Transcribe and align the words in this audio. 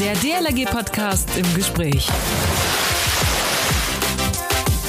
Der 0.00 0.14
DLRG-Podcast 0.14 1.28
im 1.36 1.54
Gespräch. 1.54 2.08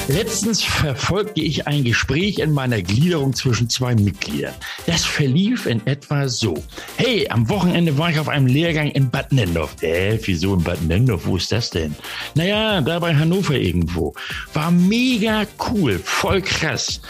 Letztens 0.08 0.62
verfolgte 0.62 1.42
ich 1.42 1.66
ein 1.66 1.84
Gespräch 1.84 2.38
in 2.38 2.50
meiner 2.50 2.80
Gliederung 2.80 3.34
zwischen 3.34 3.68
zwei 3.68 3.94
Mitgliedern. 3.94 4.54
Das 4.86 5.04
verlief 5.04 5.66
in 5.66 5.86
etwa 5.86 6.28
so. 6.28 6.54
Hey, 6.96 7.28
am 7.28 7.46
Wochenende 7.50 7.98
war 7.98 8.08
ich 8.08 8.18
auf 8.18 8.30
einem 8.30 8.46
Lehrgang 8.46 8.90
in 8.92 9.10
Bad 9.10 9.32
Nendorf. 9.32 9.82
Äh, 9.82 10.18
wieso 10.24 10.54
in 10.54 10.64
Bad 10.64 10.80
Nendorf? 10.80 11.26
Wo 11.26 11.36
ist 11.36 11.52
das 11.52 11.68
denn? 11.68 11.94
Naja, 12.34 12.80
da 12.80 12.98
bei 12.98 13.14
Hannover 13.14 13.54
irgendwo. 13.54 14.14
War 14.54 14.70
mega 14.70 15.44
cool, 15.70 15.98
voll 15.98 16.40
krass. 16.40 17.02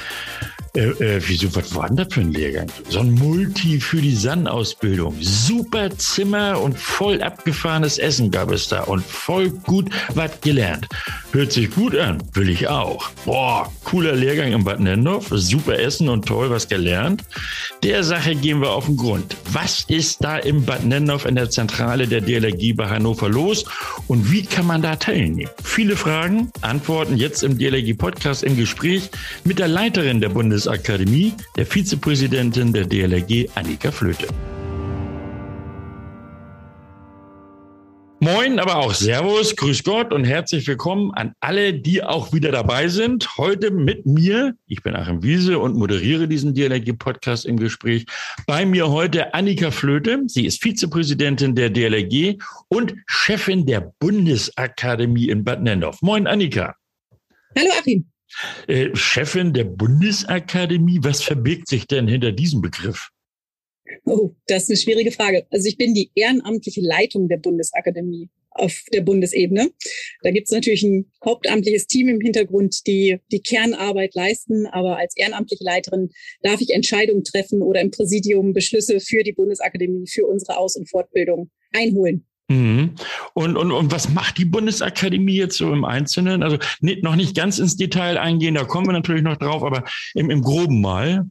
Äh, 0.74 0.88
äh, 0.88 1.20
wieso, 1.26 1.54
was 1.54 1.74
war 1.74 1.86
denn 1.88 1.96
das 1.96 2.08
für 2.14 2.22
ein 2.22 2.32
Lehrgang? 2.32 2.66
So 2.88 3.00
ein 3.00 3.12
Multi 3.12 3.78
für 3.78 4.00
die 4.00 4.14
San-Ausbildung. 4.14 5.14
Super 5.20 5.90
Zimmer 5.98 6.58
und 6.58 6.78
voll 6.78 7.22
abgefahrenes 7.22 7.98
Essen 7.98 8.30
gab 8.30 8.50
es 8.50 8.68
da 8.68 8.84
und 8.84 9.04
voll 9.04 9.50
gut 9.50 9.90
was 10.14 10.40
gelernt. 10.40 10.88
Hört 11.32 11.52
sich 11.52 11.70
gut 11.70 11.94
an, 11.94 12.22
will 12.32 12.48
ich 12.48 12.68
auch. 12.68 13.10
Boah, 13.26 13.70
cooler 13.84 14.14
Lehrgang 14.14 14.52
in 14.52 14.64
Bad 14.64 14.80
Nendorf, 14.80 15.28
super 15.28 15.78
Essen 15.78 16.08
und 16.08 16.24
toll 16.24 16.48
was 16.48 16.66
gelernt. 16.66 17.22
Der 17.82 18.02
Sache 18.02 18.34
gehen 18.34 18.62
wir 18.62 18.70
auf 18.70 18.86
den 18.86 18.96
Grund. 18.96 19.36
Was 19.54 19.84
ist 19.88 20.24
da 20.24 20.38
im 20.38 20.64
Bad 20.64 20.86
Nendorf 20.86 21.26
in 21.26 21.34
der 21.34 21.50
Zentrale 21.50 22.08
der 22.08 22.22
DLRG 22.22 22.74
bei 22.74 22.88
Hannover 22.88 23.28
los 23.28 23.66
und 24.06 24.32
wie 24.32 24.46
kann 24.46 24.66
man 24.66 24.80
da 24.80 24.96
teilnehmen? 24.96 25.50
Viele 25.62 25.94
Fragen, 25.94 26.50
Antworten 26.62 27.18
jetzt 27.18 27.42
im 27.42 27.58
DLRG 27.58 27.92
Podcast 27.98 28.44
im 28.44 28.56
Gespräch 28.56 29.10
mit 29.44 29.58
der 29.58 29.68
Leiterin 29.68 30.22
der 30.22 30.30
Bundes 30.30 30.64
Bundesakademie, 30.64 31.34
der 31.56 31.66
Vizepräsidentin 31.66 32.72
der 32.72 32.86
DLRG, 32.86 33.50
Annika 33.54 33.90
Flöte. 33.90 34.28
Moin, 38.22 38.60
aber 38.60 38.76
auch 38.76 38.94
Servus, 38.94 39.56
Grüß 39.56 39.82
Gott 39.82 40.12
und 40.12 40.22
herzlich 40.22 40.64
willkommen 40.68 41.10
an 41.10 41.34
alle, 41.40 41.74
die 41.74 42.04
auch 42.04 42.32
wieder 42.32 42.52
dabei 42.52 42.86
sind. 42.86 43.36
Heute 43.36 43.72
mit 43.72 44.06
mir, 44.06 44.54
ich 44.68 44.80
bin 44.80 44.94
Achim 44.94 45.24
Wiese 45.24 45.58
und 45.58 45.74
moderiere 45.74 46.28
diesen 46.28 46.54
DLRG-Podcast 46.54 47.44
im 47.44 47.56
Gespräch. 47.56 48.06
Bei 48.46 48.64
mir 48.64 48.90
heute 48.90 49.34
Annika 49.34 49.72
Flöte. 49.72 50.22
Sie 50.28 50.46
ist 50.46 50.62
Vizepräsidentin 50.62 51.56
der 51.56 51.70
DLRG 51.70 52.40
und 52.68 52.94
Chefin 53.06 53.66
der 53.66 53.92
Bundesakademie 53.98 55.28
in 55.28 55.42
Bad 55.42 55.64
Nendorf. 55.64 56.00
Moin, 56.00 56.28
Annika. 56.28 56.76
Hallo, 57.58 57.70
Achim. 57.76 58.06
Äh, 58.68 58.94
Chefin 58.94 59.52
der 59.52 59.64
Bundesakademie, 59.64 61.00
was 61.02 61.24
verbirgt 61.24 61.66
sich 61.66 61.88
denn 61.88 62.06
hinter 62.06 62.30
diesem 62.30 62.60
Begriff? 62.60 63.10
Oh, 64.04 64.30
das 64.46 64.64
ist 64.64 64.70
eine 64.70 64.76
schwierige 64.78 65.12
Frage. 65.12 65.46
Also 65.50 65.68
ich 65.68 65.76
bin 65.76 65.94
die 65.94 66.10
ehrenamtliche 66.14 66.80
Leitung 66.80 67.28
der 67.28 67.38
Bundesakademie 67.38 68.28
auf 68.54 68.82
der 68.92 69.00
Bundesebene. 69.00 69.70
Da 70.22 70.30
gibt 70.30 70.46
es 70.46 70.52
natürlich 70.52 70.82
ein 70.82 71.10
hauptamtliches 71.24 71.86
Team 71.86 72.08
im 72.08 72.20
Hintergrund, 72.20 72.86
die 72.86 73.18
die 73.30 73.40
Kernarbeit 73.40 74.14
leisten. 74.14 74.66
Aber 74.66 74.98
als 74.98 75.16
ehrenamtliche 75.16 75.64
Leiterin 75.64 76.10
darf 76.42 76.60
ich 76.60 76.70
Entscheidungen 76.70 77.24
treffen 77.24 77.62
oder 77.62 77.80
im 77.80 77.90
Präsidium 77.90 78.52
Beschlüsse 78.52 79.00
für 79.00 79.22
die 79.22 79.32
Bundesakademie, 79.32 80.06
für 80.06 80.26
unsere 80.26 80.58
Aus- 80.58 80.76
und 80.76 80.88
Fortbildung 80.90 81.50
einholen. 81.72 82.26
Mhm. 82.48 82.96
Und, 83.34 83.56
und, 83.56 83.72
und 83.72 83.92
was 83.92 84.10
macht 84.10 84.38
die 84.38 84.44
Bundesakademie 84.44 85.36
jetzt 85.36 85.56
so 85.56 85.72
im 85.72 85.84
Einzelnen? 85.84 86.42
Also 86.42 86.58
nicht, 86.80 87.02
noch 87.02 87.16
nicht 87.16 87.34
ganz 87.34 87.58
ins 87.58 87.76
Detail 87.76 88.18
eingehen, 88.18 88.54
da 88.54 88.64
kommen 88.64 88.86
wir 88.86 88.92
natürlich 88.92 89.22
noch 89.22 89.36
drauf, 89.36 89.62
aber 89.62 89.84
im, 90.14 90.30
im 90.30 90.42
Groben 90.42 90.80
mal. 90.80 91.26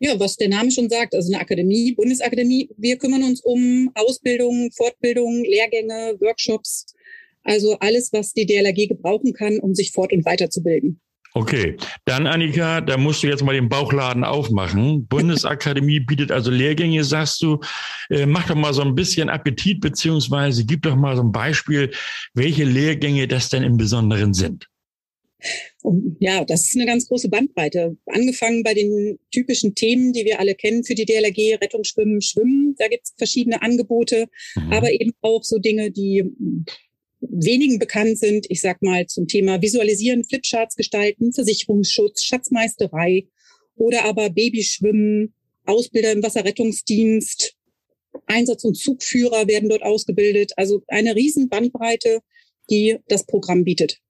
Ja, 0.00 0.18
was 0.18 0.36
der 0.36 0.48
Name 0.48 0.70
schon 0.70 0.88
sagt, 0.88 1.14
also 1.14 1.32
eine 1.32 1.40
Akademie, 1.40 1.92
Bundesakademie, 1.92 2.70
wir 2.76 2.96
kümmern 2.98 3.22
uns 3.22 3.40
um 3.40 3.90
Ausbildung, 3.94 4.70
Fortbildung, 4.76 5.44
Lehrgänge, 5.44 6.16
Workshops, 6.20 6.86
also 7.42 7.78
alles, 7.80 8.12
was 8.12 8.32
die 8.32 8.46
DLRG 8.46 8.88
gebrauchen 8.88 9.32
kann, 9.32 9.58
um 9.58 9.74
sich 9.74 9.92
fort- 9.92 10.12
und 10.12 10.24
weiterzubilden. 10.24 11.00
Okay, 11.34 11.76
dann 12.04 12.26
Annika, 12.26 12.80
da 12.80 12.96
musst 12.96 13.22
du 13.22 13.26
jetzt 13.26 13.44
mal 13.44 13.52
den 13.52 13.68
Bauchladen 13.68 14.24
aufmachen. 14.24 15.06
Bundesakademie 15.06 16.00
bietet 16.06 16.32
also 16.32 16.50
Lehrgänge, 16.50 17.04
sagst 17.04 17.42
du. 17.42 17.60
Äh, 18.10 18.26
mach 18.26 18.46
doch 18.46 18.54
mal 18.54 18.72
so 18.72 18.82
ein 18.82 18.94
bisschen 18.94 19.28
Appetit, 19.28 19.80
beziehungsweise 19.80 20.64
gib 20.64 20.82
doch 20.82 20.96
mal 20.96 21.16
so 21.16 21.22
ein 21.22 21.32
Beispiel, 21.32 21.92
welche 22.34 22.64
Lehrgänge 22.64 23.28
das 23.28 23.50
denn 23.50 23.62
im 23.62 23.76
Besonderen 23.76 24.32
sind. 24.32 24.68
Ja, 26.18 26.44
das 26.44 26.64
ist 26.64 26.76
eine 26.76 26.86
ganz 26.86 27.06
große 27.08 27.28
Bandbreite. 27.28 27.96
Angefangen 28.06 28.62
bei 28.62 28.74
den 28.74 29.18
typischen 29.30 29.74
Themen, 29.74 30.12
die 30.12 30.24
wir 30.24 30.40
alle 30.40 30.54
kennen 30.54 30.84
für 30.84 30.94
die 30.94 31.04
DLRG, 31.04 31.60
Rettung, 31.62 31.84
Schwimmen, 31.84 32.20
Schwimmen. 32.20 32.74
Da 32.78 32.88
gibt 32.88 33.04
es 33.04 33.14
verschiedene 33.16 33.62
Angebote, 33.62 34.26
mhm. 34.56 34.72
aber 34.72 34.92
eben 34.92 35.12
auch 35.20 35.44
so 35.44 35.58
Dinge, 35.58 35.90
die 35.90 36.24
wenigen 37.20 37.78
bekannt 37.78 38.18
sind, 38.18 38.46
ich 38.48 38.60
sag 38.60 38.82
mal 38.82 39.06
zum 39.06 39.26
Thema 39.26 39.60
Visualisieren, 39.60 40.24
Flipcharts 40.24 40.76
gestalten, 40.76 41.32
Versicherungsschutz, 41.32 42.22
Schatzmeisterei 42.22 43.26
oder 43.76 44.04
aber 44.04 44.30
Babyschwimmen, 44.30 45.34
Ausbilder 45.64 46.12
im 46.12 46.22
Wasserrettungsdienst, 46.22 47.54
Einsatz- 48.26 48.64
und 48.64 48.76
Zugführer 48.76 49.46
werden 49.46 49.68
dort 49.68 49.82
ausgebildet. 49.82 50.52
Also 50.56 50.82
eine 50.88 51.14
riesen 51.14 51.48
Bandbreite, 51.48 52.20
die 52.70 52.98
das 53.08 53.24
Programm 53.26 53.64
bietet. 53.64 54.00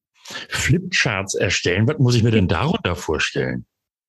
Flipcharts 0.49 1.34
erstellen, 1.34 1.87
was 1.89 1.99
muss 1.99 2.15
ich 2.15 2.22
mir 2.22 2.31
denn 2.31 2.49
darunter 2.49 2.97
vorstellen? 2.97 3.66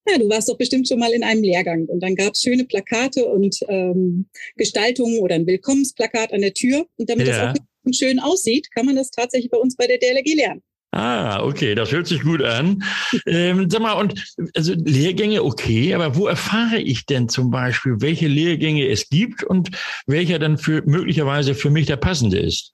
Ja, 0.07 0.17
du 0.17 0.29
warst 0.29 0.49
doch 0.49 0.57
bestimmt 0.57 0.87
schon 0.87 0.99
mal 0.99 1.11
in 1.11 1.23
einem 1.23 1.43
Lehrgang 1.43 1.85
und 1.85 2.01
dann 2.01 2.15
gab 2.15 2.33
es 2.33 2.41
schöne 2.41 2.65
Plakate 2.65 3.25
und 3.25 3.57
ähm, 3.67 4.27
Gestaltungen 4.55 5.19
oder 5.19 5.35
ein 5.35 5.45
Willkommensplakat 5.45 6.33
an 6.33 6.41
der 6.41 6.53
Tür. 6.53 6.85
Und 6.97 7.09
damit 7.09 7.27
ja. 7.27 7.53
das 7.53 7.59
auch 7.59 7.93
schön 7.93 8.19
aussieht, 8.19 8.71
kann 8.71 8.85
man 8.85 8.95
das 8.95 9.11
tatsächlich 9.11 9.51
bei 9.51 9.57
uns 9.57 9.75
bei 9.75 9.87
der 9.87 9.97
DLRG 9.97 10.35
lernen. 10.35 10.63
Ah, 10.91 11.43
okay, 11.43 11.75
das 11.75 11.91
hört 11.91 12.07
sich 12.07 12.21
gut 12.21 12.41
an. 12.41 12.83
ähm, 13.27 13.69
sag 13.69 13.81
mal, 13.81 13.93
und 13.93 14.33
also 14.55 14.73
Lehrgänge, 14.73 15.43
okay, 15.43 15.93
aber 15.93 16.15
wo 16.15 16.25
erfahre 16.25 16.79
ich 16.79 17.05
denn 17.05 17.29
zum 17.29 17.51
Beispiel, 17.51 17.97
welche 17.99 18.27
Lehrgänge 18.27 18.87
es 18.87 19.07
gibt 19.09 19.43
und 19.43 19.69
welcher 20.07 20.39
dann 20.39 20.57
für 20.57 20.81
möglicherweise 20.87 21.53
für 21.53 21.69
mich 21.69 21.85
der 21.85 21.97
passende 21.97 22.39
ist? 22.39 22.73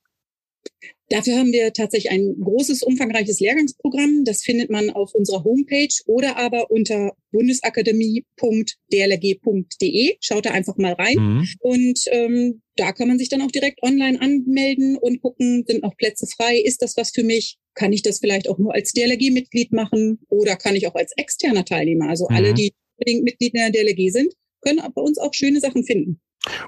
Dafür 1.09 1.37
haben 1.37 1.51
wir 1.51 1.71
tatsächlich 1.71 2.11
ein 2.11 2.35
großes, 2.41 2.81
umfangreiches 2.81 3.39
Lehrgangsprogramm. 3.39 4.23
Das 4.25 4.41
findet 4.41 4.71
man 4.71 4.89
auf 4.89 5.13
unserer 5.13 5.43
Homepage 5.43 5.93
oder 6.07 6.37
aber 6.37 6.71
unter 6.71 7.15
bundesakademie.dlg.de. 7.31 10.17
Schaut 10.19 10.47
da 10.47 10.51
einfach 10.51 10.77
mal 10.77 10.93
rein. 10.93 11.17
Mhm. 11.17 11.47
Und 11.59 11.99
ähm, 12.07 12.63
da 12.75 12.91
kann 12.91 13.07
man 13.07 13.19
sich 13.19 13.29
dann 13.29 13.43
auch 13.43 13.51
direkt 13.51 13.83
online 13.83 14.19
anmelden 14.19 14.97
und 14.97 15.21
gucken, 15.21 15.63
sind 15.67 15.83
noch 15.83 15.95
Plätze 15.95 16.25
frei? 16.27 16.57
Ist 16.57 16.81
das 16.81 16.97
was 16.97 17.11
für 17.11 17.21
mich? 17.23 17.59
Kann 17.75 17.93
ich 17.93 18.01
das 18.01 18.17
vielleicht 18.19 18.49
auch 18.49 18.57
nur 18.57 18.73
als 18.73 18.93
DLG-Mitglied 18.93 19.73
machen 19.73 20.21
oder 20.29 20.55
kann 20.55 20.75
ich 20.75 20.87
auch 20.87 20.95
als 20.95 21.11
externer 21.17 21.65
Teilnehmer? 21.65 22.09
Also 22.09 22.25
mhm. 22.29 22.35
alle, 22.35 22.55
die 22.55 22.73
unbedingt 22.97 23.25
Mitglied 23.25 23.53
in 23.53 23.59
der 23.59 23.69
DLG 23.71 24.09
sind, 24.11 24.33
können 24.61 24.81
bei 24.95 25.01
uns 25.01 25.19
auch 25.19 25.33
schöne 25.33 25.59
Sachen 25.59 25.83
finden. 25.83 26.21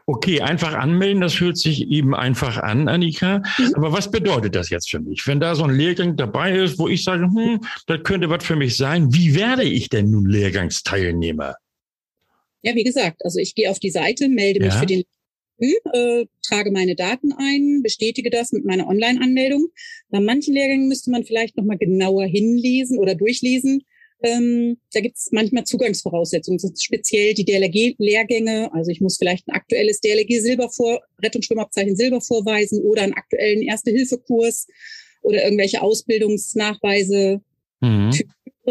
Okay, 0.05 0.41
einfach 0.41 0.73
anmelden, 0.73 1.21
das 1.21 1.39
hört 1.39 1.57
sich 1.57 1.88
eben 1.89 2.15
einfach 2.15 2.57
an, 2.57 2.88
Annika. 2.88 3.41
Mhm. 3.57 3.75
Aber 3.75 3.91
was 3.91 4.09
bedeutet 4.09 4.55
das 4.55 4.69
jetzt 4.69 4.89
für 4.89 4.99
mich? 4.99 5.25
Wenn 5.27 5.39
da 5.39 5.55
so 5.55 5.63
ein 5.63 5.75
Lehrgang 5.75 6.15
dabei 6.15 6.55
ist, 6.55 6.79
wo 6.79 6.88
ich 6.88 7.03
sage, 7.03 7.23
hm, 7.23 7.61
das 7.85 8.03
könnte 8.03 8.29
was 8.29 8.43
für 8.43 8.55
mich 8.55 8.77
sein, 8.77 9.13
wie 9.13 9.35
werde 9.35 9.63
ich 9.63 9.89
denn 9.89 10.09
nun 10.09 10.25
Lehrgangsteilnehmer? 10.25 11.55
Ja, 12.63 12.75
wie 12.75 12.83
gesagt, 12.83 13.23
also 13.23 13.39
ich 13.39 13.55
gehe 13.55 13.69
auf 13.69 13.79
die 13.79 13.91
Seite, 13.91 14.29
melde 14.29 14.59
mich 14.59 14.73
ja. 14.73 14.79
für 14.79 14.85
den 14.85 15.03
äh, 15.59 16.25
trage 16.47 16.71
meine 16.71 16.95
Daten 16.95 17.31
ein, 17.33 17.81
bestätige 17.81 18.29
das 18.29 18.51
mit 18.51 18.65
meiner 18.65 18.88
Online-Anmeldung. 18.88 19.69
Bei 20.09 20.19
manchen 20.19 20.53
Lehrgängen 20.53 20.88
müsste 20.88 21.11
man 21.11 21.23
vielleicht 21.23 21.57
nochmal 21.57 21.77
genauer 21.77 22.25
hinlesen 22.25 22.99
oder 22.99 23.15
durchlesen, 23.15 23.83
ähm, 24.23 24.78
da 24.94 25.01
gibt 25.01 25.17
es 25.17 25.29
manchmal 25.31 25.66
Zugangsvoraussetzungen, 25.66 26.57
das 26.57 26.63
sind 26.63 26.81
speziell 26.81 27.33
die 27.33 27.45
DLRG-Lehrgänge. 27.45 28.73
Also 28.73 28.91
ich 28.91 29.01
muss 29.01 29.17
vielleicht 29.17 29.47
ein 29.47 29.55
aktuelles 29.55 30.00
DLRG-Silbervor, 30.01 31.01
Rettungsschwimmabzeichen 31.22 31.95
Silber 31.95 32.22
vorweisen 32.22 32.81
oder 32.83 33.03
einen 33.03 33.13
aktuellen 33.13 33.62
Erste-Hilfe-Kurs 33.62 34.68
oder 35.21 35.44
irgendwelche 35.44 35.81
Ausbildungsnachweise, 35.81 37.41
mhm. 37.81 38.12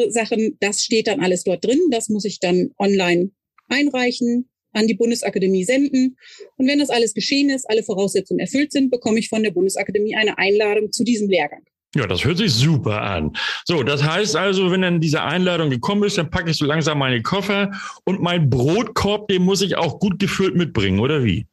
Sachen. 0.08 0.56
Das 0.60 0.82
steht 0.82 1.06
dann 1.06 1.20
alles 1.20 1.44
dort 1.44 1.64
drin. 1.64 1.80
Das 1.90 2.08
muss 2.08 2.24
ich 2.24 2.40
dann 2.40 2.70
online 2.78 3.30
einreichen, 3.68 4.48
an 4.72 4.86
die 4.86 4.94
Bundesakademie 4.94 5.64
senden. 5.64 6.16
Und 6.56 6.66
wenn 6.66 6.78
das 6.78 6.90
alles 6.90 7.14
geschehen 7.14 7.50
ist, 7.50 7.68
alle 7.68 7.82
Voraussetzungen 7.82 8.40
erfüllt 8.40 8.72
sind, 8.72 8.90
bekomme 8.90 9.18
ich 9.18 9.28
von 9.28 9.42
der 9.42 9.52
Bundesakademie 9.52 10.16
eine 10.16 10.38
Einladung 10.38 10.92
zu 10.92 11.04
diesem 11.04 11.28
Lehrgang. 11.28 11.62
Ja, 11.96 12.06
das 12.06 12.24
hört 12.24 12.38
sich 12.38 12.52
super 12.52 13.00
an. 13.00 13.32
So, 13.64 13.82
das 13.82 14.02
heißt 14.02 14.36
also, 14.36 14.70
wenn 14.70 14.82
dann 14.82 15.00
diese 15.00 15.22
Einladung 15.22 15.70
gekommen 15.70 16.04
ist, 16.04 16.18
dann 16.18 16.30
packe 16.30 16.50
ich 16.50 16.58
so 16.58 16.66
langsam 16.66 16.98
meine 16.98 17.22
Koffer 17.22 17.70
und 18.04 18.20
mein 18.20 18.50
Brotkorb, 18.50 19.28
den 19.28 19.42
muss 19.42 19.62
ich 19.62 19.76
auch 19.76 19.98
gut 19.98 20.18
gefüllt 20.18 20.56
mitbringen, 20.56 21.00
oder 21.00 21.24
wie? 21.24 21.46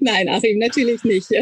Nein, 0.00 0.28
Achim, 0.28 0.58
natürlich 0.58 1.04
nicht. 1.04 1.28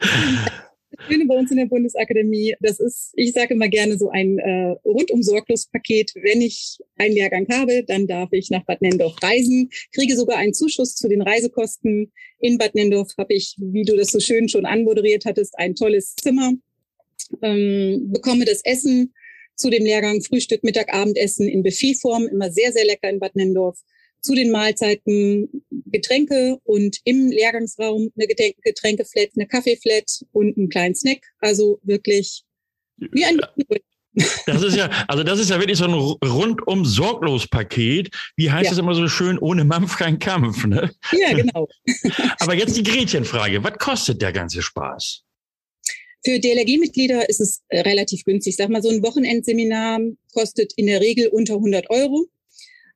Schöne 1.08 1.26
bei 1.26 1.36
uns 1.36 1.50
in 1.50 1.56
der 1.56 1.66
Bundesakademie, 1.66 2.54
das 2.60 2.78
ist, 2.78 3.12
ich 3.14 3.32
sage 3.32 3.54
immer 3.54 3.68
gerne 3.68 3.96
so 3.96 4.10
ein 4.10 4.38
äh, 4.38 4.74
rundum 4.84 5.22
sorglos 5.22 5.66
Paket. 5.66 6.12
Wenn 6.14 6.40
ich 6.40 6.78
einen 6.96 7.14
Lehrgang 7.14 7.46
habe, 7.50 7.84
dann 7.84 8.06
darf 8.06 8.28
ich 8.32 8.50
nach 8.50 8.64
Bad 8.64 8.82
Nendorf 8.82 9.16
reisen, 9.22 9.70
kriege 9.94 10.16
sogar 10.16 10.38
einen 10.38 10.54
Zuschuss 10.54 10.94
zu 10.94 11.08
den 11.08 11.22
Reisekosten. 11.22 12.12
In 12.40 12.58
Bad 12.58 12.74
Nendorf 12.74 13.12
habe 13.16 13.34
ich, 13.34 13.56
wie 13.58 13.84
du 13.84 13.96
das 13.96 14.08
so 14.08 14.20
schön 14.20 14.48
schon 14.48 14.66
anmoderiert 14.66 15.24
hattest, 15.24 15.58
ein 15.58 15.74
tolles 15.74 16.14
Zimmer, 16.16 16.52
ähm, 17.42 18.10
bekomme 18.12 18.44
das 18.44 18.62
Essen 18.64 19.14
zu 19.56 19.70
dem 19.70 19.84
Lehrgang 19.84 20.22
Frühstück, 20.22 20.64
Mittag, 20.64 20.92
Abendessen 20.92 21.48
in 21.48 21.62
Buffetform, 21.62 22.26
immer 22.26 22.50
sehr, 22.50 22.72
sehr 22.72 22.84
lecker 22.84 23.10
in 23.10 23.20
Bad 23.20 23.36
Nendorf 23.36 23.78
zu 24.22 24.34
den 24.34 24.50
Mahlzeiten 24.50 25.64
Getränke 25.86 26.58
und 26.64 26.98
im 27.04 27.30
Lehrgangsraum 27.30 28.12
eine 28.16 28.26
Getränkeflat, 28.26 29.30
eine 29.36 29.46
Kaffeeflat 29.46 30.24
und 30.32 30.56
einen 30.56 30.68
kleinen 30.68 30.94
Snack. 30.94 31.20
Also 31.40 31.80
wirklich 31.82 32.44
wie 32.98 33.24
ein 33.24 33.40
das 34.46 34.62
ist 34.62 34.76
ja, 34.76 34.90
also 35.06 35.22
das 35.22 35.38
ist 35.38 35.50
ja 35.50 35.60
wirklich 35.60 35.78
so 35.78 35.84
ein 35.84 35.94
rundum 35.94 36.84
sorglos 36.84 37.46
Paket. 37.46 38.10
Wie 38.36 38.50
heißt 38.50 38.66
ja. 38.66 38.72
es 38.72 38.78
immer 38.78 38.94
so 38.94 39.06
schön, 39.08 39.38
ohne 39.38 39.64
Mampf 39.64 39.96
kein 39.96 40.18
Kampf, 40.18 40.66
ne? 40.66 40.90
Ja, 41.12 41.32
genau. 41.32 41.68
Aber 42.40 42.54
jetzt 42.54 42.76
die 42.76 42.82
Gretchenfrage. 42.82 43.62
Was 43.62 43.78
kostet 43.78 44.20
der 44.20 44.32
ganze 44.32 44.62
Spaß? 44.62 45.22
Für 46.24 46.38
DLRG-Mitglieder 46.38 47.28
ist 47.28 47.40
es 47.40 47.62
relativ 47.72 48.24
günstig. 48.24 48.56
Sag 48.56 48.68
mal, 48.68 48.82
so 48.82 48.90
ein 48.90 49.02
Wochenendseminar 49.02 50.00
kostet 50.34 50.72
in 50.76 50.86
der 50.86 51.00
Regel 51.00 51.28
unter 51.28 51.54
100 51.54 51.88
Euro. 51.88 52.26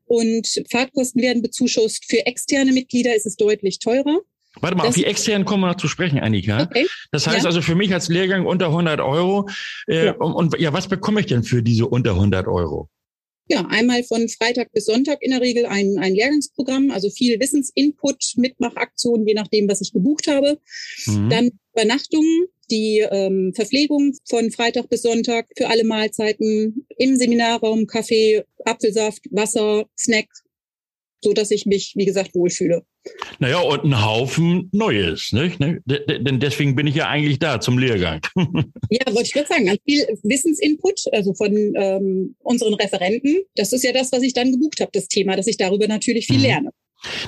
Und 0.06 0.46
Fahrtkosten 0.70 1.22
werden 1.22 1.42
bezuschusst. 1.42 2.04
Für 2.08 2.26
externe 2.26 2.72
Mitglieder 2.72 3.14
ist 3.14 3.26
es 3.26 3.36
deutlich 3.36 3.78
teurer. 3.78 4.20
Warte 4.60 4.76
mal, 4.76 4.84
das 4.84 4.90
auf 4.90 4.94
die 4.94 5.04
externen 5.04 5.44
kommen 5.44 5.62
wir 5.62 5.68
noch 5.68 5.76
zu 5.76 5.88
sprechen, 5.88 6.20
Annika. 6.20 6.62
Okay. 6.62 6.86
Das 7.10 7.26
heißt 7.26 7.40
ja. 7.40 7.46
also 7.46 7.60
für 7.60 7.74
mich 7.74 7.92
als 7.92 8.08
Lehrgang 8.08 8.46
unter 8.46 8.66
100 8.66 9.00
Euro. 9.00 9.48
Äh, 9.88 10.06
ja. 10.06 10.12
Und, 10.12 10.32
und 10.32 10.60
ja, 10.60 10.72
was 10.72 10.86
bekomme 10.88 11.20
ich 11.20 11.26
denn 11.26 11.42
für 11.42 11.62
diese 11.62 11.86
unter 11.86 12.12
100 12.12 12.46
Euro? 12.46 12.88
Ja, 13.46 13.67
einmal 13.69 14.02
von 14.05 14.26
Freitag 14.29 14.73
bis 14.73 14.87
Sonntag 14.87 15.19
in 15.20 15.31
der 15.31 15.43
Regel 15.43 15.67
ein, 15.67 15.99
ein 15.99 16.14
Lehrgangsprogramm, 16.14 16.91
also 16.91 17.11
viel 17.11 17.38
Wissensinput, 17.38 18.35
Mitmachaktionen, 18.37 19.26
je 19.26 19.35
nachdem, 19.35 19.69
was 19.69 19.82
ich 19.82 19.93
gebucht 19.93 20.29
habe. 20.29 20.58
Mhm. 21.06 21.29
Dann 21.29 21.50
Übernachtungen, 21.73 22.46
die 22.70 23.05
ähm, 23.11 23.52
Verpflegung 23.55 24.14
von 24.26 24.50
Freitag 24.50 24.88
bis 24.88 25.02
Sonntag 25.02 25.46
für 25.56 25.69
alle 25.69 25.85
Mahlzeiten 25.85 26.87
im 26.96 27.17
Seminarraum, 27.17 27.87
Kaffee, 27.87 28.44
Apfelsaft, 28.64 29.26
Wasser, 29.31 29.87
Snack, 29.99 30.29
so 31.20 31.35
dass 31.35 31.50
ich 31.50 31.67
mich, 31.67 31.93
wie 31.97 32.06
gesagt, 32.06 32.35
wohlfühle. 32.35 32.87
Naja, 33.38 33.58
und 33.60 33.84
ein 33.84 34.04
Haufen 34.04 34.68
Neues, 34.72 35.32
nicht? 35.32 35.60
Ne? 35.60 35.82
Denn 35.86 36.40
deswegen 36.40 36.74
bin 36.74 36.86
ich 36.86 36.94
ja 36.94 37.08
eigentlich 37.08 37.38
da 37.38 37.60
zum 37.60 37.78
Lehrgang. 37.78 38.20
ja, 38.36 39.06
wollte 39.06 39.22
ich 39.22 39.32
gerade 39.32 39.48
sagen. 39.48 39.66
Ganz 39.66 39.80
viel 39.84 40.06
Wissensinput, 40.22 41.02
also 41.12 41.34
von 41.34 41.52
ähm, 41.76 42.34
unseren 42.40 42.74
Referenten. 42.74 43.42
Das 43.56 43.72
ist 43.72 43.84
ja 43.84 43.92
das, 43.92 44.12
was 44.12 44.22
ich 44.22 44.32
dann 44.32 44.52
gebucht 44.52 44.80
habe, 44.80 44.90
das 44.92 45.08
Thema, 45.08 45.36
dass 45.36 45.46
ich 45.46 45.56
darüber 45.56 45.86
natürlich 45.86 46.26
viel 46.26 46.38
mhm. 46.38 46.42
lerne. 46.42 46.70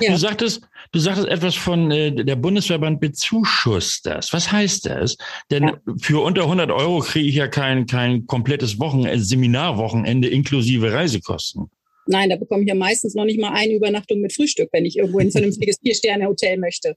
Ja. 0.01 0.11
Du 0.11 0.17
sagtest, 0.17 0.61
du 0.91 0.99
sagtest 0.99 1.27
etwas 1.27 1.55
von 1.55 1.91
äh, 1.91 2.11
der 2.11 2.35
Bundesverband 2.35 2.99
bezuschusst 2.99 4.05
das. 4.05 4.33
Was 4.33 4.51
heißt 4.51 4.87
das? 4.87 5.17
Denn 5.51 5.63
ja. 5.63 5.79
für 5.99 6.23
unter 6.23 6.43
100 6.43 6.71
Euro 6.71 6.99
kriege 6.99 7.29
ich 7.29 7.35
ja 7.35 7.47
kein 7.47 7.85
kein 7.85 8.25
komplettes 8.25 8.79
Wochenende, 8.79 9.19
Seminarwochenende 9.19 10.29
inklusive 10.29 10.91
Reisekosten. 10.91 11.69
Nein, 12.07 12.29
da 12.29 12.35
bekomme 12.35 12.63
ich 12.63 12.69
ja 12.69 12.75
meistens 12.75 13.15
noch 13.15 13.25
nicht 13.25 13.39
mal 13.39 13.53
eine 13.53 13.73
Übernachtung 13.73 14.19
mit 14.19 14.33
Frühstück, 14.33 14.69
wenn 14.71 14.85
ich 14.85 14.97
irgendwo 14.97 15.19
ein 15.19 15.31
vernünftiges 15.31 15.77
Vier-Sterne-Hotel 15.81 16.57
möchte. 16.57 16.95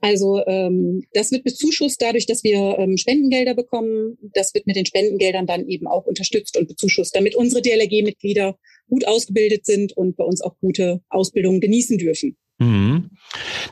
Also 0.00 0.44
ähm, 0.46 1.04
das 1.12 1.30
wird 1.30 1.44
bezuschusst 1.44 2.00
dadurch, 2.00 2.26
dass 2.26 2.42
wir 2.42 2.78
ähm, 2.78 2.96
Spendengelder 2.96 3.54
bekommen. 3.54 4.16
Das 4.34 4.54
wird 4.54 4.66
mit 4.66 4.76
den 4.76 4.86
Spendengeldern 4.86 5.46
dann 5.46 5.68
eben 5.68 5.86
auch 5.86 6.06
unterstützt 6.06 6.56
und 6.56 6.68
bezuschusst, 6.68 7.14
damit 7.14 7.34
unsere 7.34 7.60
DLRG-Mitglieder 7.60 8.56
gut 8.88 9.06
ausgebildet 9.06 9.66
sind 9.66 9.96
und 9.96 10.16
bei 10.16 10.24
uns 10.24 10.40
auch 10.40 10.56
gute 10.60 11.02
Ausbildungen 11.10 11.60
genießen 11.60 11.98
dürfen. 11.98 12.36
Mhm. 12.60 13.10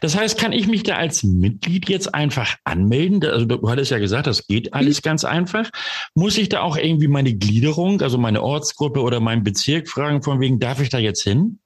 Das 0.00 0.16
heißt, 0.16 0.38
kann 0.38 0.52
ich 0.52 0.66
mich 0.66 0.82
da 0.82 0.96
als 0.96 1.22
Mitglied 1.22 1.88
jetzt 1.88 2.14
einfach 2.14 2.56
anmelden? 2.64 3.22
Also 3.24 3.44
du 3.44 3.68
hattest 3.68 3.90
ja 3.90 3.98
gesagt, 3.98 4.26
das 4.26 4.46
geht 4.46 4.72
alles 4.72 4.98
mhm. 4.98 5.02
ganz 5.02 5.24
einfach. 5.24 5.70
Muss 6.14 6.38
ich 6.38 6.48
da 6.48 6.62
auch 6.62 6.76
irgendwie 6.76 7.08
meine 7.08 7.34
Gliederung, 7.34 8.00
also 8.00 8.16
meine 8.16 8.42
Ortsgruppe 8.42 9.00
oder 9.00 9.20
meinen 9.20 9.44
Bezirk 9.44 9.88
fragen, 9.88 10.22
von 10.22 10.40
wegen, 10.40 10.58
darf 10.58 10.80
ich 10.80 10.88
da 10.88 10.98
jetzt 10.98 11.22
hin? 11.22 11.58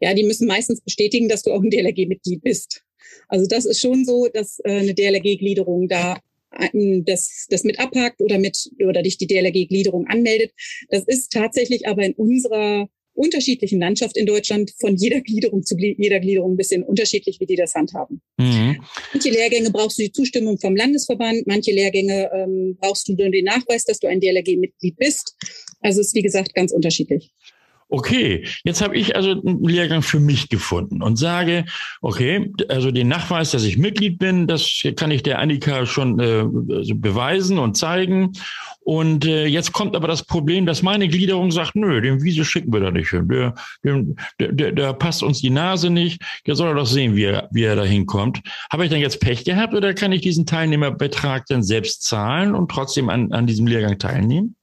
Ja, 0.00 0.12
die 0.12 0.24
müssen 0.24 0.46
meistens 0.46 0.82
bestätigen, 0.82 1.28
dass 1.28 1.42
du 1.42 1.52
auch 1.52 1.62
ein 1.62 1.70
DLRG-Mitglied 1.70 2.42
bist. 2.42 2.82
Also 3.28 3.46
das 3.48 3.64
ist 3.64 3.80
schon 3.80 4.04
so, 4.04 4.28
dass 4.32 4.58
äh, 4.64 4.80
eine 4.80 4.94
DLRG-Gliederung 4.94 5.88
da 5.88 6.18
das, 6.72 7.46
das 7.50 7.64
mit 7.64 7.78
abhakt 7.78 8.22
oder 8.22 8.38
mit 8.38 8.70
oder 8.78 9.02
dich 9.02 9.18
die 9.18 9.26
DLRG-Gliederung 9.26 10.06
anmeldet. 10.06 10.52
Das 10.88 11.04
ist 11.06 11.32
tatsächlich 11.32 11.86
aber 11.86 12.02
in 12.02 12.14
unserer 12.14 12.88
unterschiedlichen 13.16 13.80
Landschaft 13.80 14.16
in 14.16 14.26
Deutschland 14.26 14.72
von 14.78 14.96
jeder 14.96 15.20
Gliederung 15.20 15.62
zu 15.62 15.76
jeder 15.76 16.20
Gliederung 16.20 16.52
ein 16.52 16.56
bisschen 16.56 16.82
unterschiedlich, 16.82 17.40
wie 17.40 17.46
die 17.46 17.56
das 17.56 17.74
handhaben. 17.74 18.20
Mhm. 18.38 18.82
Manche 19.12 19.30
Lehrgänge 19.30 19.70
brauchst 19.70 19.98
du 19.98 20.02
die 20.02 20.12
Zustimmung 20.12 20.58
vom 20.58 20.76
Landesverband, 20.76 21.46
manche 21.46 21.72
Lehrgänge 21.72 22.30
ähm, 22.32 22.76
brauchst 22.80 23.08
du 23.08 23.14
nur 23.14 23.30
den 23.30 23.44
Nachweis, 23.44 23.84
dass 23.84 23.98
du 23.98 24.06
ein 24.06 24.20
DLRG-Mitglied 24.20 24.96
bist. 24.96 25.34
Also 25.80 26.00
es 26.00 26.08
ist, 26.08 26.14
wie 26.14 26.22
gesagt, 26.22 26.54
ganz 26.54 26.72
unterschiedlich 26.72 27.32
okay, 27.88 28.46
jetzt 28.64 28.82
habe 28.82 28.96
ich 28.96 29.14
also 29.14 29.30
einen 29.30 29.62
Lehrgang 29.64 30.02
für 30.02 30.18
mich 30.20 30.48
gefunden 30.48 31.02
und 31.02 31.16
sage, 31.16 31.64
okay, 32.00 32.52
also 32.68 32.90
den 32.90 33.08
Nachweis, 33.08 33.52
dass 33.52 33.64
ich 33.64 33.78
Mitglied 33.78 34.18
bin, 34.18 34.46
das 34.46 34.82
kann 34.96 35.10
ich 35.10 35.22
der 35.22 35.38
Annika 35.38 35.86
schon 35.86 36.18
äh, 36.18 36.44
also 36.74 36.94
beweisen 36.96 37.58
und 37.58 37.76
zeigen. 37.76 38.32
Und 38.80 39.24
äh, 39.24 39.46
jetzt 39.46 39.72
kommt 39.72 39.96
aber 39.96 40.06
das 40.06 40.24
Problem, 40.24 40.64
dass 40.64 40.82
meine 40.82 41.08
Gliederung 41.08 41.50
sagt, 41.50 41.74
nö, 41.74 42.00
den 42.00 42.22
Wiese 42.22 42.44
schicken 42.44 42.72
wir 42.72 42.80
da 42.80 42.90
nicht 42.90 43.10
hin. 43.10 43.28
Der, 43.28 43.54
der, 43.82 44.52
der, 44.52 44.72
der 44.72 44.92
passt 44.92 45.22
uns 45.22 45.40
die 45.40 45.50
Nase 45.50 45.90
nicht. 45.90 46.22
Der 46.46 46.54
soll 46.54 46.74
doch 46.74 46.86
sehen, 46.86 47.16
wie 47.16 47.24
er, 47.24 47.48
wie 47.52 47.64
er 47.64 47.74
da 47.74 47.84
hinkommt. 47.84 48.42
Habe 48.70 48.84
ich 48.84 48.90
dann 48.90 49.00
jetzt 49.00 49.20
Pech 49.20 49.44
gehabt 49.44 49.74
oder 49.74 49.92
kann 49.92 50.12
ich 50.12 50.20
diesen 50.20 50.46
Teilnehmerbetrag 50.46 51.46
dann 51.46 51.62
selbst 51.62 52.04
zahlen 52.04 52.54
und 52.54 52.70
trotzdem 52.70 53.08
an, 53.08 53.32
an 53.32 53.46
diesem 53.46 53.66
Lehrgang 53.66 53.98
teilnehmen? 53.98 54.54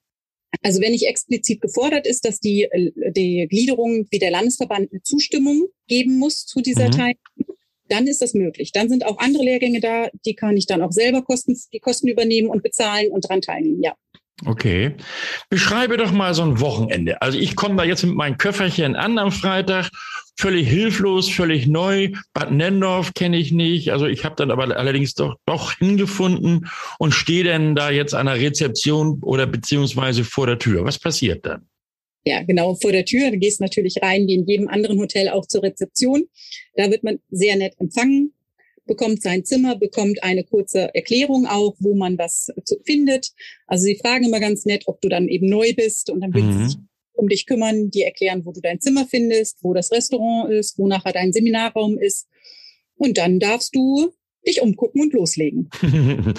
Also 0.62 0.82
wenn 0.82 0.92
nicht 0.92 1.08
explizit 1.08 1.62
gefordert 1.62 2.06
ist, 2.06 2.26
dass 2.26 2.40
die, 2.40 2.68
die 3.16 3.48
Gliederung 3.50 4.08
wie 4.12 4.20
der 4.20 4.32
Landesverband 4.32 4.92
eine 4.92 5.02
Zustimmung 5.02 5.68
geben 5.88 6.18
muss 6.18 6.46
zu 6.46 6.62
dieser 6.62 6.88
mhm. 6.88 6.92
Teilnahme, 6.92 7.58
dann 7.90 8.08
ist 8.08 8.22
das 8.22 8.34
möglich. 8.34 8.72
Dann 8.72 8.90
sind 8.90 9.06
auch 9.06 9.18
andere 9.18 9.44
Lehrgänge 9.44 9.80
da, 9.80 10.10
die 10.26 10.36
kann 10.36 10.58
ich 10.58 10.68
dann 10.68 10.82
auch 10.82 10.92
selber 10.92 11.24
Kosten, 11.24 11.60
die 11.74 11.80
Kosten 11.80 12.08
übernehmen 12.08 12.50
und 12.50 12.64
bezahlen 12.64 13.12
und 13.12 13.28
dran 13.28 13.42
teilnehmen, 13.42 13.82
ja. 13.84 13.94
Okay. 14.46 14.96
Beschreibe 15.50 15.98
doch 15.98 16.12
mal 16.12 16.34
so 16.34 16.44
ein 16.44 16.60
Wochenende. 16.60 17.22
Also 17.22 17.38
ich 17.38 17.56
komme 17.56 17.76
da 17.76 17.84
jetzt 17.84 18.04
mit 18.04 18.16
meinem 18.16 18.38
Köfferchen 18.38 18.96
an 18.96 19.18
am 19.18 19.32
Freitag, 19.32 19.90
völlig 20.38 20.68
hilflos, 20.68 21.30
völlig 21.30 21.68
neu. 21.68 22.12
Bad 22.34 22.52
Nendorf 22.52 23.14
kenne 23.14 23.38
ich 23.38 23.52
nicht. 23.52 23.92
Also 23.92 24.08
ich 24.08 24.26
habe 24.26 24.36
dann 24.36 24.52
aber 24.52 24.76
allerdings 24.76 25.14
doch 25.14 25.36
doch 25.46 25.74
hingefunden 25.74 26.68
und 27.00 27.14
stehe 27.14 27.44
dann 27.44 27.76
da 27.76 27.92
jetzt 27.92 28.14
an 28.14 28.26
der 28.26 28.36
Rezeption 28.36 29.20
oder 29.24 29.46
beziehungsweise 29.48 30.24
vor 30.24 30.48
der 30.48 30.60
Tür. 30.60 30.84
Was 30.84 31.00
passiert 31.00 31.46
dann? 31.46 31.68
Ja, 32.26 32.42
genau, 32.44 32.76
vor 32.76 32.92
der 32.92 33.06
Tür. 33.06 33.32
Du 33.32 33.38
gehst 33.38 33.60
natürlich 33.60 34.02
rein, 34.02 34.28
wie 34.28 34.36
in 34.36 34.48
jedem 34.48 34.70
anderen 34.70 35.00
Hotel 35.00 35.30
auch 35.30 35.46
zur 35.46 35.64
Rezeption. 35.64 36.24
Da 36.76 36.90
wird 36.90 37.04
man 37.04 37.20
sehr 37.30 37.56
nett 37.58 37.74
empfangen 37.80 38.34
bekommt 38.86 39.22
sein 39.22 39.46
Zimmer, 39.46 39.76
bekommt 39.76 40.24
eine 40.24 40.44
kurze 40.44 40.94
Erklärung 40.94 41.46
auch, 41.46 41.76
wo 41.80 41.96
man 41.96 42.18
was 42.18 42.50
findet. 42.86 43.32
Also 43.68 43.86
sie 43.86 43.96
fragen 43.96 44.26
immer 44.26 44.40
ganz 44.40 44.66
nett, 44.66 44.84
ob 44.88 45.02
du 45.02 45.10
dann 45.10 45.28
eben 45.28 45.48
neu 45.48 45.74
bist 45.74 46.10
und 46.10 46.22
dann 46.22 46.34
würden 46.34 46.64
mhm. 46.64 46.88
Um 47.14 47.28
dich 47.28 47.46
kümmern, 47.46 47.90
die 47.90 48.04
erklären, 48.04 48.46
wo 48.46 48.52
du 48.52 48.62
dein 48.62 48.82
Zimmer 48.82 49.06
findest, 49.08 49.60
wo 49.62 49.74
das 49.74 49.92
Restaurant 49.92 50.52
ist, 50.52 50.78
wo 50.78 50.88
nachher 50.88 51.14
dein 51.14 51.34
Seminarraum 51.34 51.98
ist. 51.98 52.28
Und 52.96 53.18
dann 53.18 53.40
darfst 53.40 53.76
du 53.76 54.14
dich 54.46 54.62
umgucken 54.62 55.02
und 55.02 55.14
loslegen. 55.14 55.70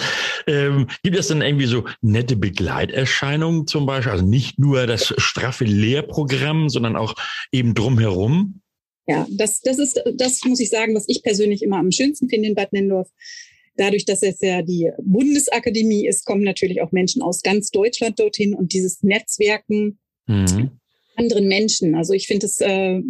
ähm, 0.47 0.89
gibt 1.03 1.17
es 1.17 1.29
denn 1.29 1.41
irgendwie 1.41 1.67
so 1.67 1.85
nette 2.03 2.37
Begleiterscheinungen 2.37 3.67
zum 3.67 3.87
Beispiel? 3.87 4.13
Also 4.13 4.27
nicht 4.27 4.59
nur 4.59 4.87
das 4.87 5.15
straffe 5.17 5.65
Lehrprogramm, 5.65 6.69
sondern 6.69 6.97
auch 6.97 7.15
eben 7.51 7.75
drumherum? 7.75 8.61
Ja, 9.07 9.27
das, 9.31 9.61
das 9.61 9.79
ist, 9.79 10.03
das 10.17 10.45
muss 10.45 10.61
ich 10.61 10.71
sagen, 10.71 10.95
was 10.95 11.05
ich 11.09 11.23
persönlich 11.23 11.63
immer 11.63 11.79
am 11.79 11.91
schönsten 11.91 12.29
finde 12.29 12.49
in 12.49 12.55
Bad 12.55 12.73
Nendorf. 12.73 13.09
Dadurch, 13.77 14.05
dass 14.05 14.23
es 14.23 14.41
ja 14.41 14.63
die 14.63 14.91
Bundesakademie 15.03 16.07
ist, 16.07 16.25
kommen 16.25 16.43
natürlich 16.43 16.81
auch 16.81 16.93
Menschen 16.93 17.23
aus 17.23 17.43
ganz 17.43 17.71
Deutschland 17.71 18.19
dorthin 18.21 18.55
und 18.55 18.73
dieses 18.73 19.03
Netzwerken 19.03 19.99
mhm. 20.27 20.71
anderen 21.17 21.49
Menschen. 21.49 21.95
Also 21.95 22.13
ich 22.13 22.27
finde 22.27 22.47
es 22.47 22.61
äh, 22.61 23.01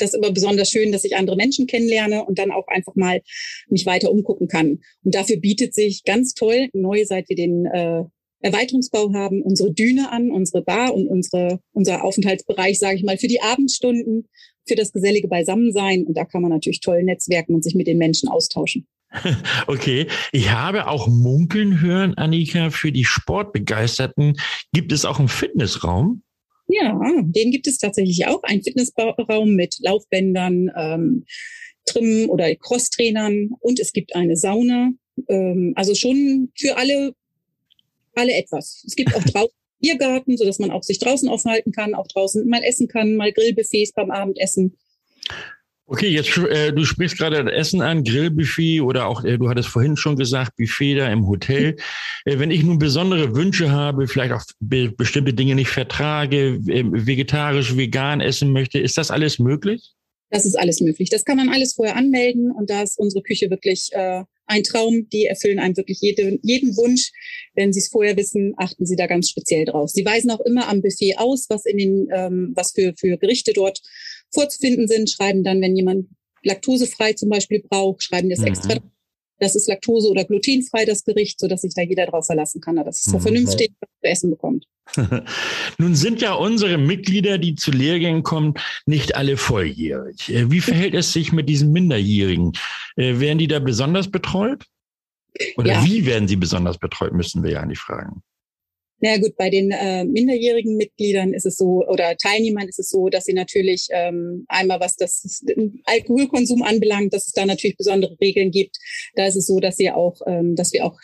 das 0.00 0.14
immer 0.14 0.30
besonders 0.30 0.70
schön, 0.70 0.92
dass 0.92 1.04
ich 1.04 1.16
andere 1.16 1.36
Menschen 1.36 1.66
kennenlerne 1.66 2.24
und 2.24 2.38
dann 2.38 2.50
auch 2.50 2.66
einfach 2.68 2.94
mal 2.94 3.20
mich 3.68 3.86
weiter 3.86 4.10
umgucken 4.10 4.48
kann. 4.48 4.80
Und 5.04 5.14
dafür 5.14 5.36
bietet 5.36 5.74
sich 5.74 6.04
ganz 6.04 6.34
toll, 6.34 6.68
neu 6.72 7.04
seit 7.04 7.28
wir 7.28 7.36
den 7.36 7.66
äh, 7.66 8.04
Erweiterungsbau 8.42 9.12
haben, 9.12 9.42
unsere 9.42 9.72
Düne 9.72 10.10
an, 10.10 10.30
unsere 10.30 10.62
Bar 10.62 10.94
und 10.94 11.06
unsere, 11.08 11.60
unser 11.72 12.04
Aufenthaltsbereich, 12.04 12.78
sage 12.78 12.96
ich 12.96 13.04
mal, 13.04 13.18
für 13.18 13.28
die 13.28 13.42
Abendstunden, 13.42 14.28
für 14.66 14.76
das 14.76 14.92
gesellige 14.92 15.28
Beisammensein. 15.28 16.04
Und 16.04 16.16
da 16.16 16.24
kann 16.24 16.42
man 16.42 16.50
natürlich 16.50 16.80
toll 16.80 17.02
netzwerken 17.02 17.54
und 17.54 17.62
sich 17.62 17.74
mit 17.74 17.86
den 17.86 17.98
Menschen 17.98 18.28
austauschen. 18.28 18.86
Okay, 19.66 20.06
ich 20.32 20.50
habe 20.50 20.86
auch 20.86 21.08
munkeln 21.08 21.80
hören, 21.80 22.14
Annika, 22.14 22.70
für 22.70 22.92
die 22.92 23.04
Sportbegeisterten 23.04 24.36
gibt 24.72 24.92
es 24.92 25.04
auch 25.04 25.18
einen 25.18 25.28
Fitnessraum. 25.28 26.22
Ja, 26.72 27.00
den 27.22 27.50
gibt 27.50 27.66
es 27.66 27.78
tatsächlich 27.78 28.26
auch. 28.26 28.42
Ein 28.44 28.62
Fitnessraum 28.62 29.54
mit 29.56 29.76
Laufbändern, 29.80 30.70
ähm, 30.76 31.24
Trimmen 31.84 32.28
oder 32.28 32.54
Crosstrainern 32.54 33.50
und 33.58 33.80
es 33.80 33.92
gibt 33.92 34.14
eine 34.14 34.36
Sauna. 34.36 34.90
Ähm, 35.28 35.72
also 35.74 35.94
schon 35.96 36.52
für 36.56 36.76
alle, 36.76 37.12
alle 38.14 38.34
etwas. 38.34 38.84
Es 38.86 38.94
gibt 38.94 39.14
auch 39.16 39.24
draußen 39.32 39.54
Biergarten, 39.80 40.36
sodass 40.36 40.60
man 40.60 40.70
auch 40.70 40.84
sich 40.84 41.00
draußen 41.00 41.28
aufhalten 41.28 41.72
kann, 41.72 41.94
auch 41.94 42.06
draußen 42.06 42.46
mal 42.46 42.62
essen 42.62 42.86
kann, 42.86 43.16
mal 43.16 43.32
Grillbuffets 43.32 43.92
beim 43.92 44.10
Abendessen. 44.10 44.76
Okay, 45.92 46.06
jetzt 46.06 46.38
äh, 46.38 46.72
du 46.72 46.84
sprichst 46.84 47.18
gerade 47.18 47.42
das 47.42 47.52
Essen 47.52 47.80
an, 47.80 48.04
Grillbuffet 48.04 48.80
oder 48.80 49.08
auch, 49.08 49.24
äh, 49.24 49.36
du 49.38 49.48
hattest 49.48 49.70
vorhin 49.70 49.96
schon 49.96 50.14
gesagt, 50.14 50.54
Buffet 50.54 50.94
da 50.94 51.10
im 51.10 51.26
Hotel. 51.26 51.74
Äh, 52.24 52.38
wenn 52.38 52.52
ich 52.52 52.62
nun 52.62 52.78
besondere 52.78 53.34
Wünsche 53.34 53.72
habe, 53.72 54.06
vielleicht 54.06 54.32
auch 54.32 54.44
be 54.60 54.92
bestimmte 54.96 55.34
Dinge 55.34 55.56
nicht 55.56 55.70
vertrage, 55.70 56.60
äh, 56.68 56.84
vegetarisch, 56.86 57.76
vegan 57.76 58.20
essen 58.20 58.52
möchte, 58.52 58.78
ist 58.78 58.98
das 58.98 59.10
alles 59.10 59.40
möglich? 59.40 59.90
Das 60.30 60.46
ist 60.46 60.56
alles 60.56 60.80
möglich. 60.80 61.10
Das 61.10 61.24
kann 61.24 61.38
man 61.38 61.48
alles 61.48 61.74
vorher 61.74 61.96
anmelden 61.96 62.52
und 62.52 62.70
da 62.70 62.82
ist 62.82 62.96
unsere 62.96 63.24
Küche 63.24 63.50
wirklich 63.50 63.88
äh, 63.90 64.22
ein 64.46 64.62
Traum. 64.62 65.08
Die 65.12 65.24
erfüllen 65.24 65.58
einem 65.58 65.76
wirklich 65.76 65.98
jede, 66.00 66.38
jeden 66.42 66.76
Wunsch. 66.76 67.10
Wenn 67.56 67.72
Sie 67.72 67.80
es 67.80 67.88
vorher 67.88 68.16
wissen, 68.16 68.54
achten 68.58 68.86
Sie 68.86 68.94
da 68.94 69.08
ganz 69.08 69.28
speziell 69.28 69.64
drauf. 69.64 69.90
Sie 69.90 70.04
weisen 70.04 70.30
auch 70.30 70.40
immer 70.40 70.68
am 70.68 70.82
Buffet 70.82 71.16
aus, 71.16 71.46
was 71.48 71.66
in 71.66 71.78
den, 71.78 72.08
ähm, 72.14 72.52
was 72.54 72.70
für, 72.70 72.94
für 72.96 73.18
Gerichte 73.18 73.52
dort 73.52 73.80
vorzufinden 74.32 74.88
sind, 74.88 75.10
schreiben 75.10 75.44
dann, 75.44 75.60
wenn 75.60 75.76
jemand 75.76 76.08
laktosefrei 76.42 77.12
zum 77.14 77.28
Beispiel 77.28 77.62
braucht, 77.62 78.02
schreiben 78.02 78.30
das 78.30 78.40
mhm. 78.40 78.46
extra. 78.46 78.76
Das 79.38 79.54
ist 79.54 79.68
laktose- 79.68 80.10
oder 80.10 80.24
glutenfrei, 80.24 80.84
das 80.84 81.02
Gericht, 81.02 81.40
so 81.40 81.48
dass 81.48 81.62
sich 81.62 81.72
da 81.74 81.80
jeder 81.80 82.06
drauf 82.06 82.26
verlassen 82.26 82.60
kann, 82.60 82.76
dass 82.76 83.06
es 83.06 83.12
mhm. 83.12 83.20
vernünftig 83.20 83.72
zu 83.80 83.86
essen 84.02 84.30
bekommt. 84.30 84.66
Nun 85.78 85.94
sind 85.94 86.20
ja 86.20 86.34
unsere 86.34 86.76
Mitglieder, 86.76 87.38
die 87.38 87.54
zu 87.54 87.70
Lehrgängen 87.70 88.22
kommen, 88.22 88.54
nicht 88.84 89.14
alle 89.14 89.38
volljährig. 89.38 90.28
Äh, 90.28 90.50
wie 90.50 90.60
verhält 90.60 90.94
es 90.94 91.12
sich 91.12 91.32
mit 91.32 91.48
diesen 91.48 91.72
Minderjährigen? 91.72 92.52
Äh, 92.96 93.18
werden 93.18 93.38
die 93.38 93.48
da 93.48 93.60
besonders 93.60 94.10
betreut? 94.10 94.64
Oder 95.56 95.72
ja. 95.72 95.84
wie 95.84 96.04
werden 96.06 96.28
sie 96.28 96.36
besonders 96.36 96.78
betreut, 96.78 97.12
müssen 97.12 97.42
wir 97.42 97.52
ja 97.52 97.64
nicht 97.64 97.80
fragen. 97.80 98.22
Na 99.02 99.16
gut, 99.16 99.36
bei 99.36 99.48
den 99.48 99.70
äh, 99.70 100.04
minderjährigen 100.04 100.76
Mitgliedern 100.76 101.32
ist 101.32 101.46
es 101.46 101.56
so 101.56 101.82
oder 101.86 102.16
Teilnehmern 102.16 102.68
ist 102.68 102.78
es 102.78 102.90
so, 102.90 103.08
dass 103.08 103.24
sie 103.24 103.32
natürlich 103.32 103.88
ähm, 103.90 104.44
einmal 104.48 104.78
was 104.80 104.96
das 104.96 105.42
Alkoholkonsum 105.84 106.62
anbelangt, 106.62 107.14
dass 107.14 107.26
es 107.26 107.32
da 107.32 107.46
natürlich 107.46 107.78
besondere 107.78 108.18
Regeln 108.20 108.50
gibt. 108.50 108.76
Da 109.14 109.26
ist 109.26 109.36
es 109.36 109.46
so, 109.46 109.58
dass 109.58 109.76
sie 109.76 109.90
auch, 109.90 110.20
ähm, 110.26 110.54
dass 110.54 110.74
wir 110.74 110.84
auch 110.84 111.00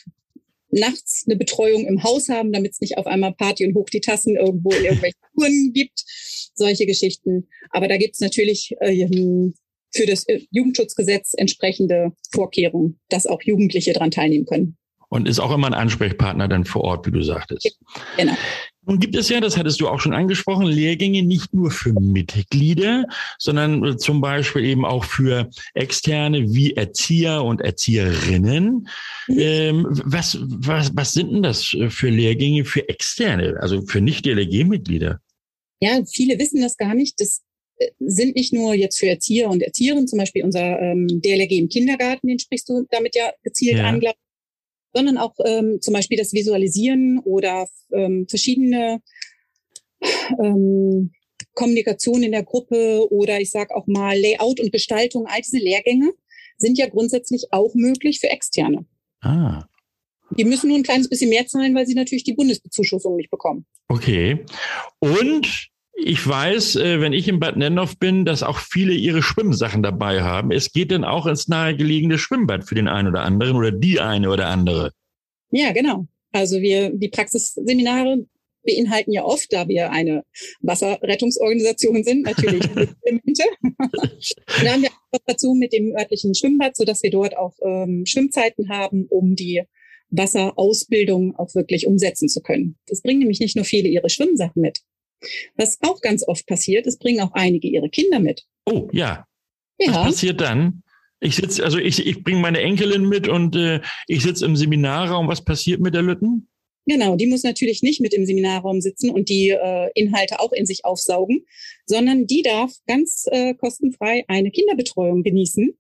nachts 0.71 1.25
eine 1.26 1.37
Betreuung 1.37 1.87
im 1.87 2.03
Haus 2.03 2.29
haben, 2.29 2.53
damit 2.53 2.73
es 2.73 2.81
nicht 2.81 2.99
auf 2.99 3.07
einmal 3.07 3.33
Party 3.33 3.67
und 3.67 3.75
hoch 3.75 3.88
die 3.88 4.00
Tassen 4.00 4.37
irgendwo 4.37 4.71
in 4.71 4.85
irgendwelchen 4.85 5.21
Touren 5.35 5.73
gibt. 5.73 6.05
Solche 6.55 6.85
Geschichten. 6.87 7.49
Aber 7.71 7.88
da 7.88 7.97
gibt 7.97 8.15
es 8.15 8.21
natürlich 8.21 8.75
äh, 8.81 9.07
für 9.95 10.07
das 10.07 10.25
äh, 10.29 10.41
Jugendschutzgesetz 10.50 11.33
entsprechende 11.35 12.12
Vorkehrungen, 12.31 13.00
dass 13.09 13.26
auch 13.26 13.43
Jugendliche 13.43 13.93
daran 13.95 14.11
teilnehmen 14.11 14.45
können. 14.45 14.76
Und 15.16 15.26
ist 15.26 15.38
auch 15.38 15.50
immer 15.50 15.66
ein 15.66 15.73
Ansprechpartner 15.73 16.46
dann 16.46 16.66
vor 16.66 16.82
Ort, 16.82 17.06
wie 17.06 17.11
du 17.11 17.23
sagtest. 17.23 17.78
Genau. 18.18 18.35
Nun 18.85 19.00
gibt 19.00 19.16
es 19.16 19.30
ja, 19.30 19.40
das 19.40 19.56
hattest 19.56 19.80
du 19.80 19.88
auch 19.88 19.99
schon 19.99 20.12
angesprochen, 20.12 20.66
Lehrgänge 20.66 21.23
nicht 21.23 21.54
nur 21.54 21.70
für 21.70 21.94
Mitglieder, 21.94 23.06
sondern 23.38 23.99
zum 23.99 24.20
Beispiel 24.20 24.64
eben 24.66 24.85
auch 24.85 25.04
für 25.04 25.49
Externe 25.73 26.52
wie 26.52 26.75
Erzieher 26.75 27.42
und 27.42 27.62
Erzieherinnen. 27.62 28.88
Mhm. 29.26 29.38
Ähm, 29.38 29.87
was, 30.04 30.38
was, 30.40 30.90
was 30.94 31.12
sind 31.12 31.32
denn 31.32 31.42
das 31.42 31.64
für 31.64 32.11
Lehrgänge 32.11 32.66
für 32.66 32.87
Externe, 32.87 33.56
also 33.58 33.80
für 33.87 34.02
Nicht-DLG-Mitglieder? 34.02 35.18
Ja, 35.80 36.02
viele 36.04 36.38
wissen 36.38 36.61
das 36.61 36.76
gar 36.76 36.94
nicht. 36.94 37.18
Das 37.20 37.42
äh, 37.78 37.88
sind 38.00 38.37
nicht 38.37 38.52
nur 38.52 38.75
jetzt 38.75 38.99
für 38.99 39.08
Erzieher 39.08 39.49
und 39.49 39.62
Erzieherinnen, 39.62 40.08
zum 40.08 40.18
Beispiel 40.18 40.44
unser 40.44 40.78
ähm, 40.78 41.08
DLG 41.08 41.52
im 41.52 41.70
Kindergarten, 41.70 42.28
den 42.28 42.38
sprichst 42.38 42.68
du 42.68 42.87
damit 42.90 43.16
ja 43.16 43.30
gezielt 43.42 43.78
ja. 43.78 43.87
an, 43.87 44.00
glaube 44.00 44.18
sondern 44.97 45.19
auch 45.19 45.35
ähm, 45.45 45.79
zum 45.83 45.93
Beispiel 45.93 46.17
das 46.17 46.33
Visualisieren 46.33 47.19
oder 47.19 47.69
ähm, 47.93 48.26
verschiedene 48.31 49.03
ähm, 50.43 51.12
Kommunikation 51.53 52.23
in 52.23 52.33
der 52.33 52.45
Gruppe 52.45 53.07
oder 53.11 53.38
ich 53.38 53.50
sage 53.50 53.76
auch 53.76 53.87
mal 53.87 54.19
Layout 54.19 54.59
und 54.59 54.73
Gestaltung, 54.73 55.26
all 55.26 55.43
diese 55.43 55.59
Lehrgänge 55.59 56.12
sind 56.57 56.79
ja 56.79 56.88
grundsätzlich 56.88 57.49
auch 57.50 57.75
möglich 57.75 58.21
für 58.21 58.31
Externe. 58.31 58.87
Ah. 59.21 59.67
Die 60.31 60.45
müssen 60.45 60.69
nur 60.69 60.79
ein 60.79 60.83
kleines 60.83 61.11
bisschen 61.11 61.29
mehr 61.29 61.47
zahlen, 61.47 61.75
weil 61.75 61.87
sie 61.87 61.95
natürlich 61.95 62.25
die 62.25 62.33
Bundesbezuschussung 62.33 63.17
nicht 63.17 63.31
bekommen. 63.31 63.67
Okay. 63.88 64.47
Und 64.99 65.69
ich 65.97 66.26
weiß, 66.26 66.76
äh, 66.76 67.00
wenn 67.00 67.12
ich 67.12 67.26
in 67.26 67.41
Bad 67.41 67.57
Nennhoff 67.57 67.99
bin, 67.99 68.25
dass 68.25 68.43
auch 68.43 68.59
viele 68.59 68.93
ihre 68.93 69.23
Schwimmsachen 69.23 69.83
dabei 69.83 70.23
haben. 70.23 70.50
Es 70.50 70.73
geht 70.73 70.91
dann 70.91 71.05
auch 71.05 71.26
ins 71.26 71.49
nahegelegene 71.49 72.19
Schwimmbad 72.19 72.65
für 72.65 72.75
den 72.75 72.87
einen 72.87 73.09
oder 73.09 73.23
anderen 73.23 73.57
oder 73.57 73.73
die 73.73 73.99
eine 73.99 74.31
oder 74.31 74.49
andere. 74.49 74.93
Ja, 75.50 75.73
genau. 75.73 76.07
Also 76.33 76.61
wir, 76.61 76.91
die 76.91 77.09
Praxisseminare 77.09 78.26
beinhalten 78.62 79.12
ja 79.12 79.25
oft, 79.25 79.53
da 79.53 79.69
wir 79.69 79.91
eine 79.91 80.25
Wasserrettungsorganisation 80.61 82.05
sind, 82.05 82.23
natürlich 82.23 82.62
Elemente. 83.03 83.45
da 84.62 84.73
haben 84.73 84.83
wir 84.83 84.91
auch 85.12 85.21
dazu 85.25 85.55
mit 85.55 85.73
dem 85.73 85.95
örtlichen 85.97 86.35
Schwimmbad, 86.35 86.76
so 86.76 86.85
dass 86.85 87.03
wir 87.03 87.11
dort 87.11 87.37
auch 87.37 87.55
ähm, 87.62 88.05
Schwimmzeiten 88.05 88.69
haben, 88.69 89.07
um 89.09 89.35
die 89.35 89.62
Wasserausbildung 90.11 91.37
auch 91.37 91.55
wirklich 91.55 91.87
umsetzen 91.87 92.29
zu 92.29 92.43
können. 92.43 92.76
Das 92.87 93.03
bringen 93.03 93.21
nämlich 93.21 93.41
nicht 93.41 93.57
nur 93.57 93.65
viele 93.65 93.88
ihre 93.88 94.11
Schwimmsachen 94.11 94.61
mit, 94.61 94.81
was 95.56 95.78
auch 95.83 96.00
ganz 96.00 96.26
oft 96.26 96.47
passiert, 96.47 96.87
es 96.87 96.99
bringen 96.99 97.21
auch 97.21 97.33
einige 97.33 97.68
ihre 97.68 97.88
Kinder 97.88 98.18
mit. 98.18 98.45
Oh 98.64 98.88
ja. 98.92 99.26
ja. 99.78 99.88
Was 99.88 100.06
passiert 100.06 100.40
dann? 100.40 100.83
Ich 101.21 101.37
sitze, 101.37 101.64
also 101.64 101.78
ich, 101.78 102.06
ich 102.06 102.23
bringe 102.23 102.40
meine 102.40 102.61
Enkelin 102.61 103.09
mit 103.09 103.26
und 103.26 103.56
äh, 103.56 103.80
ich 104.06 104.23
sitze 104.23 104.45
im 104.45 104.54
Seminarraum. 104.54 105.28
Was 105.28 105.45
passiert 105.45 105.80
mit 105.80 105.95
der 105.95 106.02
Lütten? 106.02 106.49
Genau, 106.87 107.16
die 107.16 107.26
muss 107.26 107.42
natürlich 107.42 107.83
nicht 107.83 108.00
mit 108.00 108.14
im 108.14 108.26
Seminarraum 108.26 108.80
sitzen 108.80 109.11
und 109.11 109.28
die 109.28 109.50
äh, 109.50 109.90
Inhalte 109.95 110.38
auch 110.38 110.52
in 110.52 110.66
sich 110.66 110.85
aufsaugen, 110.85 111.45
sondern 111.85 112.26
die 112.26 112.42
darf 112.42 112.73
ganz 112.87 113.26
äh, 113.30 113.54
kostenfrei 113.54 114.25
eine 114.28 114.52
Kinderbetreuung 114.52 115.25
genießen, 115.25 115.76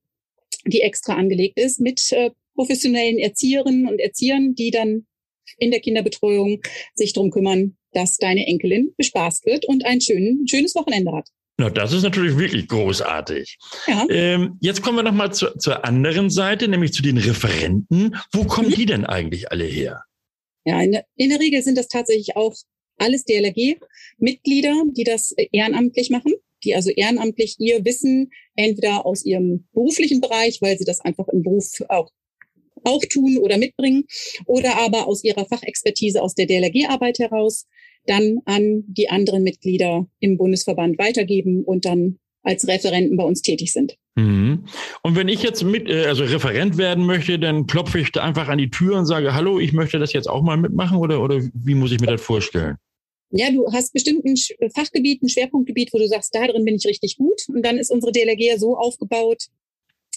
die 0.66 0.80
extra 0.80 1.14
angelegt 1.14 1.60
ist 1.60 1.78
mit 1.78 2.10
äh, 2.10 2.30
professionellen 2.56 3.18
Erzieherinnen 3.18 3.86
und 3.86 4.00
Erziehern, 4.00 4.56
die 4.56 4.72
dann 4.72 5.06
in 5.58 5.70
der 5.70 5.80
Kinderbetreuung 5.80 6.60
sich 6.94 7.12
drum 7.12 7.30
kümmern, 7.30 7.76
dass 7.96 8.18
deine 8.18 8.46
Enkelin 8.46 8.92
bespaßt 8.98 9.46
wird 9.46 9.64
und 9.64 9.86
ein 9.86 10.00
schön, 10.00 10.46
schönes 10.48 10.74
Wochenende 10.74 11.12
hat. 11.12 11.30
Na, 11.58 11.70
das 11.70 11.92
ist 11.94 12.02
natürlich 12.02 12.36
wirklich 12.36 12.68
großartig. 12.68 13.56
Ja. 13.86 14.06
Ähm, 14.10 14.58
jetzt 14.60 14.82
kommen 14.82 14.98
wir 14.98 15.02
nochmal 15.02 15.32
zu, 15.32 15.56
zur 15.56 15.86
anderen 15.86 16.28
Seite, 16.28 16.68
nämlich 16.68 16.92
zu 16.92 17.02
den 17.02 17.16
Referenten. 17.16 18.14
Wo 18.32 18.44
kommen 18.44 18.68
mhm. 18.68 18.74
die 18.74 18.86
denn 18.86 19.06
eigentlich 19.06 19.50
alle 19.50 19.64
her? 19.64 20.02
Ja, 20.66 20.82
in 20.82 20.92
der, 20.92 21.06
in 21.16 21.30
der 21.30 21.40
Regel 21.40 21.62
sind 21.62 21.78
das 21.78 21.88
tatsächlich 21.88 22.36
auch 22.36 22.54
alles 22.98 23.24
DLRG-Mitglieder, 23.24 24.74
die 24.94 25.04
das 25.04 25.32
ehrenamtlich 25.52 26.10
machen, 26.10 26.34
die 26.64 26.74
also 26.74 26.90
ehrenamtlich 26.90 27.56
ihr 27.58 27.82
Wissen 27.86 28.30
entweder 28.54 29.06
aus 29.06 29.24
ihrem 29.24 29.66
beruflichen 29.72 30.20
Bereich, 30.20 30.60
weil 30.60 30.76
sie 30.76 30.84
das 30.84 31.00
einfach 31.00 31.28
im 31.28 31.42
Beruf 31.42 31.70
auch 31.88 32.10
auch 32.84 33.04
tun 33.04 33.38
oder 33.38 33.58
mitbringen 33.58 34.04
oder 34.46 34.76
aber 34.76 35.06
aus 35.06 35.24
ihrer 35.24 35.46
Fachexpertise 35.46 36.22
aus 36.22 36.34
der 36.34 36.46
DLRG-Arbeit 36.46 37.18
heraus 37.18 37.66
dann 38.06 38.38
an 38.44 38.84
die 38.86 39.08
anderen 39.08 39.42
Mitglieder 39.42 40.06
im 40.20 40.36
Bundesverband 40.36 40.98
weitergeben 40.98 41.64
und 41.64 41.84
dann 41.84 42.18
als 42.42 42.66
Referenten 42.68 43.16
bei 43.16 43.24
uns 43.24 43.42
tätig 43.42 43.72
sind. 43.72 43.96
Mhm. 44.14 44.64
Und 45.02 45.16
wenn 45.16 45.28
ich 45.28 45.42
jetzt 45.42 45.62
mit, 45.62 45.88
äh, 45.90 46.06
also 46.06 46.24
Referent 46.24 46.78
werden 46.78 47.04
möchte, 47.04 47.38
dann 47.38 47.66
klopfe 47.66 47.98
ich 47.98 48.12
da 48.12 48.22
einfach 48.22 48.48
an 48.48 48.58
die 48.58 48.70
Tür 48.70 48.98
und 48.98 49.06
sage, 49.06 49.34
hallo, 49.34 49.58
ich 49.58 49.72
möchte 49.72 49.98
das 49.98 50.12
jetzt 50.12 50.28
auch 50.28 50.42
mal 50.42 50.56
mitmachen 50.56 50.98
oder, 50.98 51.22
oder 51.22 51.42
wie 51.52 51.74
muss 51.74 51.92
ich 51.92 52.00
mir 52.00 52.06
das 52.06 52.22
vorstellen? 52.22 52.76
Ja, 53.30 53.50
du 53.50 53.70
hast 53.72 53.92
bestimmt 53.92 54.24
ein 54.24 54.36
Fachgebiet, 54.70 55.22
ein 55.22 55.28
Schwerpunktgebiet, 55.28 55.92
wo 55.92 55.98
du 55.98 56.06
sagst, 56.06 56.34
da 56.34 56.46
drin 56.46 56.64
bin 56.64 56.76
ich 56.76 56.86
richtig 56.86 57.16
gut. 57.16 57.42
Und 57.48 57.66
dann 57.66 57.76
ist 57.76 57.90
unsere 57.90 58.12
DLRG 58.12 58.58
so 58.58 58.76
aufgebaut, 58.76 59.46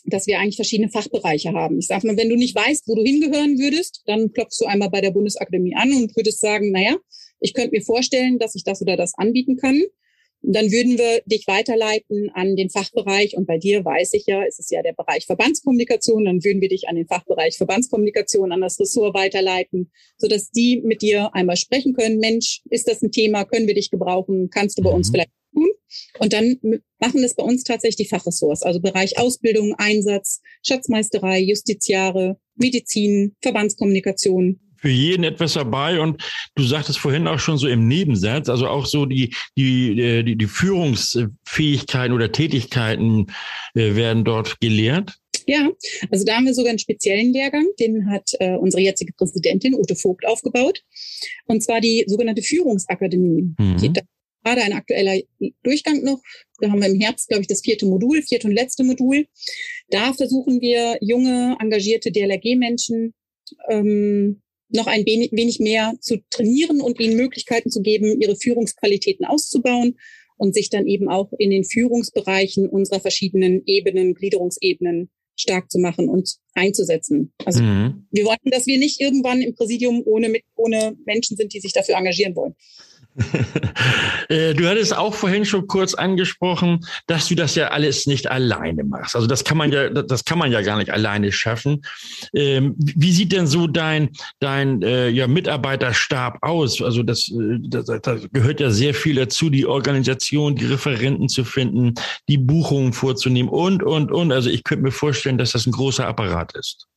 dass 0.06 0.28
wir 0.28 0.40
eigentlich 0.40 0.56
verschiedene 0.56 0.90
Fachbereiche 0.90 1.52
haben. 1.52 1.80
Ich 1.80 1.88
sage 1.88 2.08
mal, 2.08 2.18
wenn 2.18 2.30
du 2.30 2.36
nicht 2.36 2.56
weißt, 2.56 2.88
wo 2.88 2.96
du 2.96 3.04
hingehören 3.04 3.58
würdest, 3.58 4.04
dann 4.06 4.32
klopfst 4.32 4.60
du 4.60 4.66
einmal 4.66 4.90
bei 4.90 5.02
der 5.02 5.12
Bundesakademie 5.12 5.76
an 5.76 5.92
und 5.92 6.16
würdest 6.16 6.40
sagen, 6.40 6.72
naja, 6.72 6.96
ich 7.40 7.54
könnte 7.54 7.72
mir 7.72 7.82
vorstellen, 7.82 8.40
dass 8.40 8.56
ich 8.56 8.64
das 8.64 8.82
oder 8.82 8.98
das 8.98 9.14
anbieten 9.16 9.58
kann. 9.58 9.82
Dann 10.42 10.72
würden 10.72 10.98
wir 10.98 11.22
dich 11.26 11.48
weiterleiten 11.48 12.30
an 12.34 12.56
den 12.56 12.70
Fachbereich. 12.70 13.36
Und 13.36 13.46
bei 13.46 13.58
dir 13.58 13.84
weiß 13.84 14.14
ich 14.14 14.26
ja, 14.26 14.42
es 14.46 14.58
ist 14.58 14.72
ja 14.72 14.82
der 14.82 14.94
Bereich 14.94 15.26
Verbandskommunikation. 15.26 16.24
Dann 16.24 16.44
würden 16.44 16.62
wir 16.62 16.70
dich 16.70 16.88
an 16.88 16.96
den 16.96 17.08
Fachbereich 17.08 17.58
Verbandskommunikation, 17.58 18.54
an 18.54 18.62
das 18.62 18.80
Ressort 18.80 19.14
weiterleiten, 19.16 19.92
sodass 20.18 20.50
die 20.52 20.82
mit 20.82 21.02
dir 21.02 21.36
einmal 21.36 21.58
sprechen 21.58 21.94
können. 21.94 22.20
Mensch, 22.20 22.62
ist 22.70 22.88
das 22.88 23.02
ein 23.02 23.12
Thema? 23.12 23.44
Können 23.44 23.68
wir 23.68 23.74
dich 23.74 23.92
gebrauchen? 23.92 24.50
Kannst 24.50 24.78
du 24.78 24.84
bei 24.84 24.92
uns 24.92 25.10
mhm. 25.10 25.14
vielleicht 25.14 25.32
tun. 25.54 25.70
Und 26.20 26.34
dann 26.34 26.60
machen 27.00 27.24
es 27.24 27.36
bei 27.36 27.44
uns 27.44 27.64
tatsächlich 27.64 28.08
die 28.08 28.16
Fachressorts, 28.16 28.64
also 28.64 28.80
Bereich 28.80 29.18
Ausbildung, 29.18 29.76
Einsatz, 29.78 30.42
Schatzmeisterei, 30.66 31.40
Justiziare, 31.40 32.38
Medizin, 32.56 33.36
Verbandskommunikation, 33.42 34.60
für 34.82 34.90
jeden 34.90 35.24
etwas 35.24 35.54
dabei 35.54 36.00
und 36.00 36.24
du 36.56 36.64
sagtest 36.64 37.00
vorhin 37.00 37.28
auch 37.28 37.40
schon 37.40 37.58
so 37.58 37.68
im 37.68 37.88
Nebensatz, 37.88 38.50
also 38.50 38.68
auch 38.68 38.86
so 38.86 39.06
die, 39.06 39.34
die, 39.58 40.00
äh, 40.00 40.24
die, 40.24 40.38
die 40.38 40.48
Führungsfähigkeiten 40.48 42.14
oder 42.14 42.32
Tätigkeiten 42.32 43.28
äh, 43.76 43.96
werden 43.96 44.24
dort 44.24 44.60
gelehrt. 44.60 45.18
Ja, 45.46 45.68
also 46.12 46.26
da 46.26 46.36
haben 46.36 46.46
wir 46.46 46.54
sogar 46.54 46.70
einen 46.70 46.80
speziellen 46.80 47.34
Lehrgang, 47.34 47.66
den 47.80 48.10
hat 48.10 48.30
äh, 48.40 48.56
unsere 48.56 48.84
jetzige 48.84 49.14
Präsidentin 49.14 49.74
Ute 49.74 49.96
Vogt 49.96 50.26
aufgebaut. 50.28 50.84
Und 51.48 51.64
zwar 51.64 51.82
die 51.82 52.04
sogenannte 52.08 52.44
Führungsakademie. 52.44 53.56
Mhm. 53.58 53.94
Gerade 54.44 54.62
ein 54.62 54.74
aktueller 54.74 55.20
Durchgang 55.64 56.04
noch. 56.04 56.22
Da 56.60 56.70
haben 56.70 56.82
wir 56.82 56.88
im 56.88 57.00
Herbst, 57.00 57.28
glaube 57.28 57.42
ich, 57.42 57.48
das 57.48 57.62
vierte 57.62 57.86
Modul, 57.86 58.22
vierte 58.22 58.48
und 58.48 58.54
letzte 58.54 58.84
Modul. 58.84 59.26
Da 59.90 60.14
versuchen 60.14 60.62
wir 60.62 60.98
junge, 61.02 61.58
engagierte 61.60 62.12
DLRG-Menschen 62.12 63.14
ähm, 63.70 64.42
noch 64.70 64.88
ein 64.88 65.06
wenig 65.06 65.60
mehr 65.60 65.94
zu 66.00 66.18
trainieren 66.30 66.82
und 66.82 67.00
ihnen 67.00 67.16
Möglichkeiten 67.16 67.72
zu 67.72 67.82
geben, 67.82 68.22
ihre 68.22 68.36
Führungsqualitäten 68.36 69.26
auszubauen 69.26 69.98
und 70.38 70.54
sich 70.54 70.70
dann 70.70 70.88
eben 70.88 71.10
auch 71.10 71.32
in 71.38 71.50
den 71.50 71.66
Führungsbereichen 71.66 72.68
unserer 72.68 73.00
verschiedenen 73.00 73.64
Ebenen, 73.66 74.14
Gliederungsebenen 74.14 75.10
stark 75.36 75.72
zu 75.72 75.80
machen 75.80 76.10
und 76.10 76.36
einzusetzen. 76.54 77.34
Also 77.46 77.64
mhm. 77.64 78.08
wir 78.12 78.26
wollten, 78.26 78.52
dass 78.52 78.68
wir 78.68 78.78
nicht 78.78 79.00
irgendwann 79.00 79.42
im 79.42 79.56
Präsidium 79.56 80.02
ohne, 80.06 80.34
ohne 80.56 80.98
Menschen 81.06 81.38
sind, 81.38 81.54
die 81.54 81.60
sich 81.60 81.74
dafür 81.74 81.96
engagieren 81.96 82.36
wollen. 82.36 82.56
Äh, 84.30 84.54
du 84.54 84.68
hattest 84.70 84.96
auch 84.96 85.16
vorhin 85.16 85.44
schon 85.44 85.66
kurz 85.66 85.96
angesprochen, 85.96 86.86
dass 87.08 87.28
du 87.28 87.36
das 87.36 87.56
ja 87.56 87.70
alles 87.70 88.06
nicht 88.06 88.30
alleine 88.30 88.84
machst. 88.84 89.16
Also 89.16 89.26
das 89.26 89.44
kann 89.44 89.58
man 89.58 89.72
ja, 89.72 89.90
das 89.90 90.24
kann 90.24 90.38
man 90.38 90.52
ja 90.52 90.62
gar 90.62 90.78
nicht 90.78 90.92
alleine 90.92 91.32
schaffen. 91.32 91.82
Ähm, 92.36 92.76
wie 92.78 93.12
sieht 93.12 93.32
denn 93.32 93.48
so 93.48 93.66
dein, 93.66 94.10
dein 94.40 94.84
äh, 94.84 95.10
ja, 95.10 95.26
Mitarbeiterstab 95.26 96.38
aus? 96.44 96.80
Also 96.80 97.02
das, 97.02 97.30
äh, 97.30 97.58
das, 97.60 97.86
das 97.86 98.22
gehört 98.32 98.60
ja 98.60 98.70
sehr 98.70 98.94
viel 98.94 99.16
dazu, 99.16 99.50
die 99.50 99.66
Organisation, 99.66 100.56
die 100.56 100.66
Referenten 100.66 101.28
zu 101.28 101.44
finden, 101.44 101.96
die 102.28 102.38
Buchungen 102.38 102.94
vorzunehmen 102.94 103.50
und, 103.50 103.82
und, 103.82 104.12
und. 104.12 104.32
Also 104.32 104.52
ich 104.52 104.64
könnte 104.64 104.84
mir 104.84 104.92
vorstellen, 104.92 105.40
dass 105.40 105.54
das 105.54 105.66
ein 105.66 105.72
großer 105.72 106.06
Apparat 106.06 106.56
ist. 106.56 106.88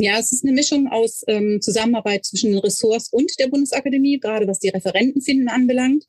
Ja, 0.00 0.16
es 0.18 0.30
ist 0.30 0.44
eine 0.44 0.52
Mischung 0.52 0.86
aus 0.86 1.22
ähm, 1.26 1.60
Zusammenarbeit 1.60 2.24
zwischen 2.24 2.52
den 2.52 2.60
Ressorts 2.60 3.08
und 3.12 3.32
der 3.40 3.48
Bundesakademie, 3.48 4.20
gerade 4.20 4.46
was 4.46 4.60
die 4.60 4.68
Referentenfinden 4.68 5.48
anbelangt. 5.48 6.04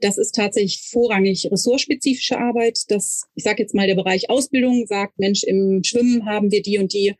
Das 0.00 0.18
ist 0.18 0.34
tatsächlich 0.34 0.82
vorrangig 0.90 1.48
ressortspezifische 1.50 2.38
Arbeit. 2.38 2.80
Das, 2.88 3.22
ich 3.34 3.44
sage 3.44 3.62
jetzt 3.62 3.74
mal, 3.74 3.86
der 3.86 3.94
Bereich 3.94 4.28
Ausbildung 4.28 4.86
sagt, 4.86 5.18
Mensch, 5.18 5.42
im 5.42 5.82
Schwimmen 5.82 6.26
haben 6.26 6.50
wir 6.50 6.60
die 6.60 6.78
und 6.78 6.92
die 6.92 7.14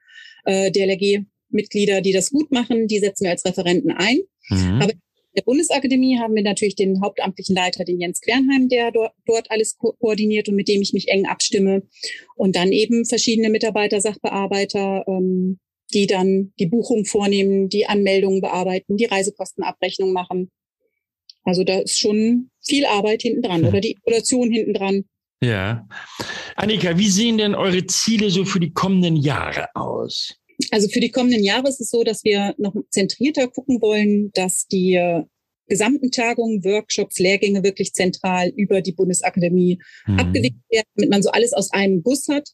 äh, 0.44 0.70
DLRG-Mitglieder, 0.70 2.02
die 2.02 2.12
das 2.12 2.30
gut 2.30 2.50
machen, 2.50 2.86
die 2.86 2.98
setzen 2.98 3.24
wir 3.24 3.30
als 3.30 3.44
Referenten 3.46 3.90
ein. 3.90 4.18
Mhm. 4.50 4.82
Aber 4.82 4.92
der 5.36 5.42
Bundesakademie 5.42 6.18
haben 6.18 6.34
wir 6.34 6.42
natürlich 6.42 6.74
den 6.74 7.00
hauptamtlichen 7.00 7.56
Leiter, 7.56 7.84
den 7.84 7.98
Jens 7.98 8.20
Quernheim, 8.20 8.68
der 8.68 8.90
dort, 8.90 9.14
dort 9.24 9.50
alles 9.50 9.78
ko 9.78 9.94
koordiniert 9.98 10.50
und 10.50 10.56
mit 10.56 10.68
dem 10.68 10.82
ich 10.82 10.92
mich 10.92 11.08
eng 11.08 11.26
abstimme. 11.26 11.82
Und 12.36 12.56
dann 12.56 12.72
eben 12.72 13.06
verschiedene 13.06 13.48
Mitarbeiter, 13.48 14.02
Sachbearbeiter, 14.02 15.04
ähm, 15.08 15.58
die 15.90 16.06
dann 16.06 16.52
die 16.58 16.66
Buchung 16.66 17.04
vornehmen, 17.04 17.68
die 17.68 17.86
Anmeldungen 17.86 18.40
bearbeiten, 18.40 18.96
die 18.96 19.06
Reisekostenabrechnung 19.06 20.12
machen. 20.12 20.50
Also 21.44 21.64
da 21.64 21.80
ist 21.80 21.98
schon 21.98 22.50
viel 22.62 22.86
Arbeit 22.86 23.22
hinten 23.22 23.42
dran 23.42 23.64
oder 23.64 23.80
die 23.80 23.96
Evaluation 23.96 24.50
hinten 24.50 24.74
dran. 24.74 25.04
Ja. 25.42 25.88
Annika, 26.56 26.98
wie 26.98 27.08
sehen 27.08 27.38
denn 27.38 27.54
eure 27.54 27.86
Ziele 27.86 28.30
so 28.30 28.44
für 28.44 28.60
die 28.60 28.72
kommenden 28.72 29.16
Jahre 29.16 29.68
aus? 29.74 30.34
Also 30.70 30.88
für 30.88 31.00
die 31.00 31.10
kommenden 31.10 31.42
Jahre 31.42 31.68
ist 31.68 31.80
es 31.80 31.90
so, 31.90 32.04
dass 32.04 32.24
wir 32.24 32.54
noch 32.58 32.74
zentrierter 32.90 33.48
gucken 33.48 33.80
wollen, 33.80 34.30
dass 34.34 34.66
die 34.66 34.94
äh, 34.94 35.22
gesamten 35.66 36.10
Tagungen, 36.10 36.62
Workshops, 36.64 37.18
Lehrgänge 37.18 37.62
wirklich 37.62 37.94
zentral 37.94 38.52
über 38.54 38.82
die 38.82 38.92
Bundesakademie 38.92 39.78
mhm. 40.06 40.18
abgewickelt 40.18 40.62
werden, 40.68 40.88
damit 40.96 41.10
man 41.10 41.22
so 41.22 41.30
alles 41.30 41.54
aus 41.54 41.72
einem 41.72 42.02
Bus 42.02 42.28
hat. 42.28 42.50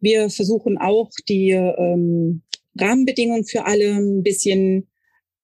Wir 0.00 0.28
versuchen 0.28 0.76
auch 0.76 1.10
die 1.28 1.50
ähm, 1.50 2.42
Rahmenbedingungen 2.78 3.44
für 3.44 3.64
alle 3.66 3.94
ein 3.94 4.22
bisschen 4.22 4.88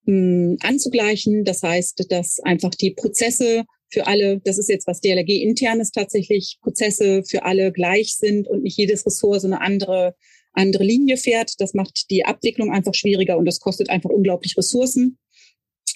mh, 0.05 0.13
hm, 0.13 0.57
anzugleichen. 0.61 1.45
Das 1.45 1.63
heißt, 1.63 2.07
dass 2.11 2.41
einfach 2.41 2.71
die 2.71 2.93
Prozesse 2.93 3.65
für 3.91 4.07
alle, 4.07 4.41
das 4.45 4.59
ist 4.59 4.69
jetzt 4.69 4.87
was 4.87 5.01
DLRG 5.01 5.43
internes 5.43 5.91
tatsächlich, 5.91 6.59
Prozesse 6.61 7.23
für 7.25 7.45
alle 7.45 7.73
gleich 7.73 8.17
sind 8.17 8.49
und 8.49 8.63
nicht 8.63 8.77
jedes 8.77 9.07
Ressort 9.07 9.41
so 9.41 9.47
eine 9.47 9.61
andere, 9.61 10.15
andere 10.53 10.85
Linie 10.85 11.17
fährt. 11.17 11.53
Das 11.59 11.75
macht 11.75 12.11
die 12.11 12.25
Abwicklung 12.25 12.73
einfach 12.73 12.95
schwieriger 12.95 13.39
und 13.39 13.47
das 13.47 13.61
kostet 13.61 13.89
einfach 13.89 14.11
unglaublich 14.11 14.57
Ressourcen. 14.57 15.19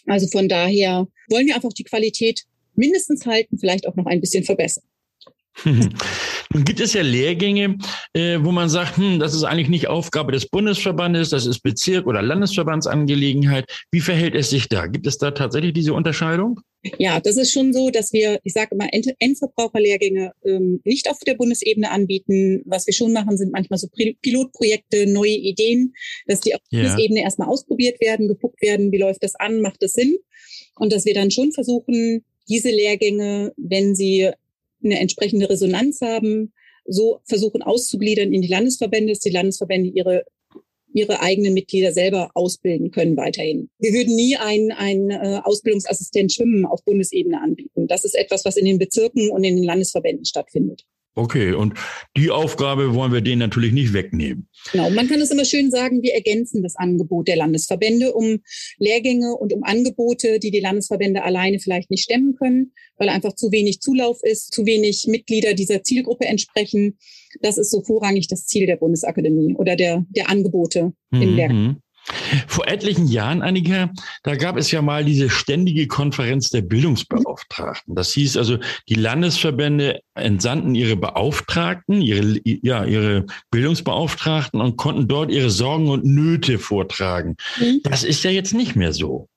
Also 0.07 0.27
von 0.29 0.49
daher 0.49 1.07
wollen 1.29 1.47
wir 1.47 1.55
einfach 1.55 1.73
die 1.73 1.85
Qualität 1.85 2.45
mindestens 2.75 3.27
halten, 3.27 3.59
vielleicht 3.59 3.87
auch 3.87 3.97
noch 3.97 4.07
ein 4.07 4.21
bisschen 4.21 4.45
verbessern. 4.45 4.85
Gibt 6.55 6.81
es 6.81 6.93
ja 6.93 7.03
Lehrgänge, 7.03 7.79
äh, 8.13 8.39
wo 8.43 8.53
man 8.53 8.69
sagt, 8.69 8.97
hm, 8.97 9.19
das 9.19 9.35
ist 9.35 9.45
eigentlich 9.45 9.69
nicht 9.69 9.89
Aufgabe 9.89 10.33
des 10.33 10.49
Bundesverbandes, 10.49 11.31
das 11.31 11.47
ist 11.47 11.61
Bezirk- 11.61 12.07
oder 12.07 12.21
Landesverbandsangelegenheit. 12.21 13.65
Wie 13.91 14.01
verhält 14.01 14.35
es 14.35 14.51
sich 14.51 14.69
da? 14.69 14.87
Gibt 14.87 15.07
es 15.07 15.19
da 15.19 15.31
tatsächlich 15.31 15.73
diese 15.73 15.95
Unterscheidung? 15.95 16.61
Ja, 16.99 17.21
das 17.21 17.37
ist 17.37 17.53
schon 17.53 17.73
so, 17.73 17.91
dass 17.91 18.13
wir, 18.13 18.41
ich 18.43 18.53
sage 18.53 18.75
immer, 18.75 18.93
End 18.93 19.07
Endverbraucherlehrgänge 19.19 20.33
ähm, 20.45 20.81
nicht 20.85 21.09
auf 21.09 21.19
der 21.21 21.35
Bundesebene 21.35 21.91
anbieten. 21.91 22.63
Was 22.67 22.87
wir 22.87 22.95
schon 22.95 23.13
machen, 23.13 23.37
sind 23.37 23.53
manchmal 23.53 23.79
so 23.79 23.89
Pilotprojekte, 24.21 25.07
neue 25.07 25.31
Ideen, 25.31 25.95
dass 26.27 26.41
die 26.41 26.55
auf 26.55 26.61
ja. 26.71 26.81
Bundesebene 26.81 27.23
erstmal 27.23 27.49
ausprobiert 27.49 28.01
werden, 28.01 28.29
geguckt 28.29 28.61
werden, 28.61 28.91
wie 28.91 28.99
läuft 28.99 29.23
das 29.23 29.37
an, 29.37 29.61
macht 29.61 29.83
das 29.83 29.93
Sinn? 29.93 30.17
Und 30.77 30.93
dass 30.93 31.05
wir 31.05 31.15
dann 31.15 31.31
schon 31.31 31.53
versuchen, 31.53 32.25
diese 32.49 32.71
Lehrgänge, 32.71 33.53
wenn 33.57 33.95
sie 33.95 34.33
eine 34.85 34.99
entsprechende 34.99 35.49
Resonanz 35.49 36.01
haben, 36.01 36.53
so 36.87 37.21
versuchen 37.25 37.63
auszugliedern 37.63 38.33
in 38.33 38.43
die 38.43 38.49
Landesverbände, 38.49 39.13
dass 39.13 39.21
die 39.21 39.31
Landesverbände 39.31 39.91
ihre 39.91 40.25
ihre 40.95 41.21
eigenen 41.21 41.55
Mitglieder 41.55 41.93
selber 41.93 42.31
ausbilden 42.35 42.91
können 42.91 43.17
weiterhin. 43.17 43.71
Wir 43.79 43.93
würden 43.93 44.15
nie 44.15 44.37
einen, 44.37 44.73
einen 44.73 45.11
äh, 45.11 45.41
Ausbildungsassistent 45.43 46.33
Schwimmen 46.33 46.67
auf 46.67 46.85
Bundesebene 46.85 47.41
anbieten. 47.41 47.87
Das 47.87 48.05
ist 48.05 48.15
etwas, 48.15 48.45
was 48.45 48.57
in 48.57 48.67
den 48.67 48.79
Bezirken 48.79 49.31
und 49.31 49.45
in 49.45 49.57
den 49.57 49.65
Landesverbänden 49.65 50.25
stattfindet. 50.25 50.85
Okay, 51.15 51.53
und 51.53 51.75
die 52.17 52.31
Aufgabe 52.31 52.95
wollen 52.95 53.13
wir 53.13 53.21
denen 53.21 53.41
natürlich 53.41 53.73
nicht 53.73 53.93
wegnehmen. 53.93 54.49
Genau, 54.73 54.89
man 54.89 55.09
kann 55.09 55.21
es 55.21 55.31
immer 55.31 55.45
schön 55.45 55.71
sagen, 55.71 56.03
wir 56.03 56.15
ergänzen 56.15 56.63
das 56.63 56.75
Angebot 56.77 57.29
der 57.29 57.37
Landesverbände 57.37 58.15
um 58.15 58.39
Lehrgänge 58.79 59.35
und 59.35 59.53
um 59.53 59.63
Angebote, 59.63 60.39
die 60.39 60.51
die 60.51 60.61
Landesverbände 60.61 61.23
alleine 61.23 61.59
vielleicht 61.59 61.91
nicht 61.91 62.05
stemmen 62.05 62.35
können, 62.37 62.73
weil 62.97 63.11
einfach 63.11 63.35
zu 63.35 63.53
wenig 63.53 63.81
Zulauf 63.81 64.21
ist, 64.23 64.55
zu 64.55 64.65
wenig 64.65 65.05
Mitglieder 65.07 65.53
dieser 65.53 65.83
Zielgruppe 65.83 66.25
entsprechen. 66.25 66.97
Das 67.43 67.59
ist 67.59 67.71
so 67.71 67.83
vorrangig 67.83 68.29
das 68.29 68.47
Ziel 68.47 68.67
der 68.67 68.77
Bundesakademie 68.77 69.55
oder 69.55 69.77
der, 69.77 70.07
der 70.09 70.31
Angebote 70.31 70.93
mhm. 71.11 71.23
im 71.23 71.37
Lehrgang. 71.37 71.77
Vor 72.49 72.67
etlichen 72.67 73.07
Jahren, 73.07 73.43
Annika, 73.43 73.93
da 74.23 74.35
gab 74.35 74.57
es 74.57 74.71
ja 74.71 74.83
mal 74.83 75.05
diese 75.05 75.31
ständige 75.31 75.87
Konferenz 75.87 76.51
der 76.51 76.63
Bildungsbeauftragten. 76.63 77.95
Das 77.95 78.13
hieß 78.13 78.37
also, 78.37 78.59
die 78.89 78.95
Landesverbände 78.95 80.01
entsandten 80.15 80.75
ihre 80.75 80.97
Beauftragten, 80.97 82.03
ihre, 82.03 82.41
ja, 82.45 82.85
ihre 82.85 83.27
Bildungsbeauftragten 83.51 84.61
und 84.61 84.77
konnten 84.77 85.07
dort 85.09 85.31
ihre 85.31 85.51
Sorgen 85.51 85.89
und 85.91 86.05
Nöte 86.05 86.59
vortragen. 86.59 87.37
Mhm. 87.59 87.81
Das 87.85 88.03
ist 88.03 88.25
ja 88.25 88.31
jetzt 88.31 88.55
nicht 88.55 88.75
mehr 88.75 88.93
so. 88.93 89.29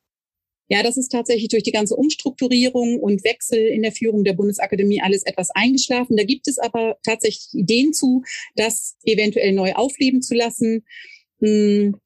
Ja, 0.67 0.81
das 0.81 0.97
ist 0.97 1.09
tatsächlich 1.09 1.49
durch 1.49 1.61
die 1.61 1.71
ganze 1.71 1.95
Umstrukturierung 1.95 2.99
und 2.99 3.23
Wechsel 3.23 3.59
in 3.59 3.83
der 3.83 3.91
Führung 3.91 4.23
der 4.23 4.33
Bundesakademie 4.33 4.99
alles 5.01 5.23
etwas 5.23 5.51
eingeschlafen. 5.51 6.17
Da 6.17 6.23
gibt 6.23 6.47
es 6.47 6.57
aber 6.57 6.97
tatsächlich 7.03 7.53
Ideen 7.53 7.93
zu, 7.93 8.23
das 8.55 8.95
eventuell 9.03 9.51
neu 9.51 9.73
aufleben 9.73 10.23
zu 10.23 10.33
lassen. 10.33 10.83
Hm, 11.39 11.97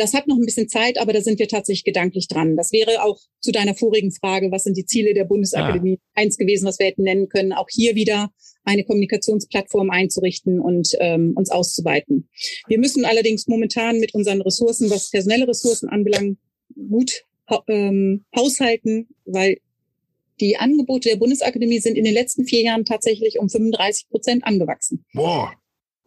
das 0.00 0.14
hat 0.14 0.26
noch 0.26 0.36
ein 0.36 0.44
bisschen 0.44 0.68
Zeit, 0.68 0.98
aber 0.98 1.12
da 1.12 1.20
sind 1.20 1.38
wir 1.38 1.48
tatsächlich 1.48 1.84
gedanklich 1.84 2.28
dran. 2.28 2.56
Das 2.56 2.72
wäre 2.72 3.02
auch 3.02 3.18
zu 3.40 3.52
deiner 3.52 3.74
vorigen 3.74 4.12
Frage, 4.12 4.50
was 4.50 4.64
sind 4.64 4.76
die 4.76 4.86
Ziele 4.86 5.14
der 5.14 5.24
Bundesakademie, 5.24 5.98
ah. 6.00 6.20
eins 6.20 6.36
gewesen, 6.36 6.66
was 6.66 6.78
wir 6.78 6.86
hätten 6.86 7.02
nennen 7.02 7.28
können, 7.28 7.52
auch 7.52 7.68
hier 7.70 7.94
wieder 7.94 8.30
eine 8.64 8.84
Kommunikationsplattform 8.84 9.90
einzurichten 9.90 10.60
und 10.60 10.96
ähm, 10.98 11.32
uns 11.36 11.50
auszuweiten. 11.50 12.28
Wir 12.68 12.78
müssen 12.78 13.04
allerdings 13.04 13.46
momentan 13.46 14.00
mit 14.00 14.14
unseren 14.14 14.42
Ressourcen, 14.42 14.90
was 14.90 15.10
personelle 15.10 15.46
Ressourcen 15.46 15.88
anbelangt, 15.88 16.38
gut 16.74 17.24
ähm, 17.68 18.24
haushalten, 18.34 19.08
weil 19.24 19.58
die 20.40 20.56
Angebote 20.56 21.08
der 21.08 21.16
Bundesakademie 21.16 21.78
sind 21.78 21.96
in 21.96 22.04
den 22.04 22.14
letzten 22.14 22.44
vier 22.44 22.62
Jahren 22.62 22.84
tatsächlich 22.84 23.38
um 23.38 23.48
35 23.48 24.08
Prozent 24.08 24.44
angewachsen. 24.44 25.04
Boah. 25.14 25.52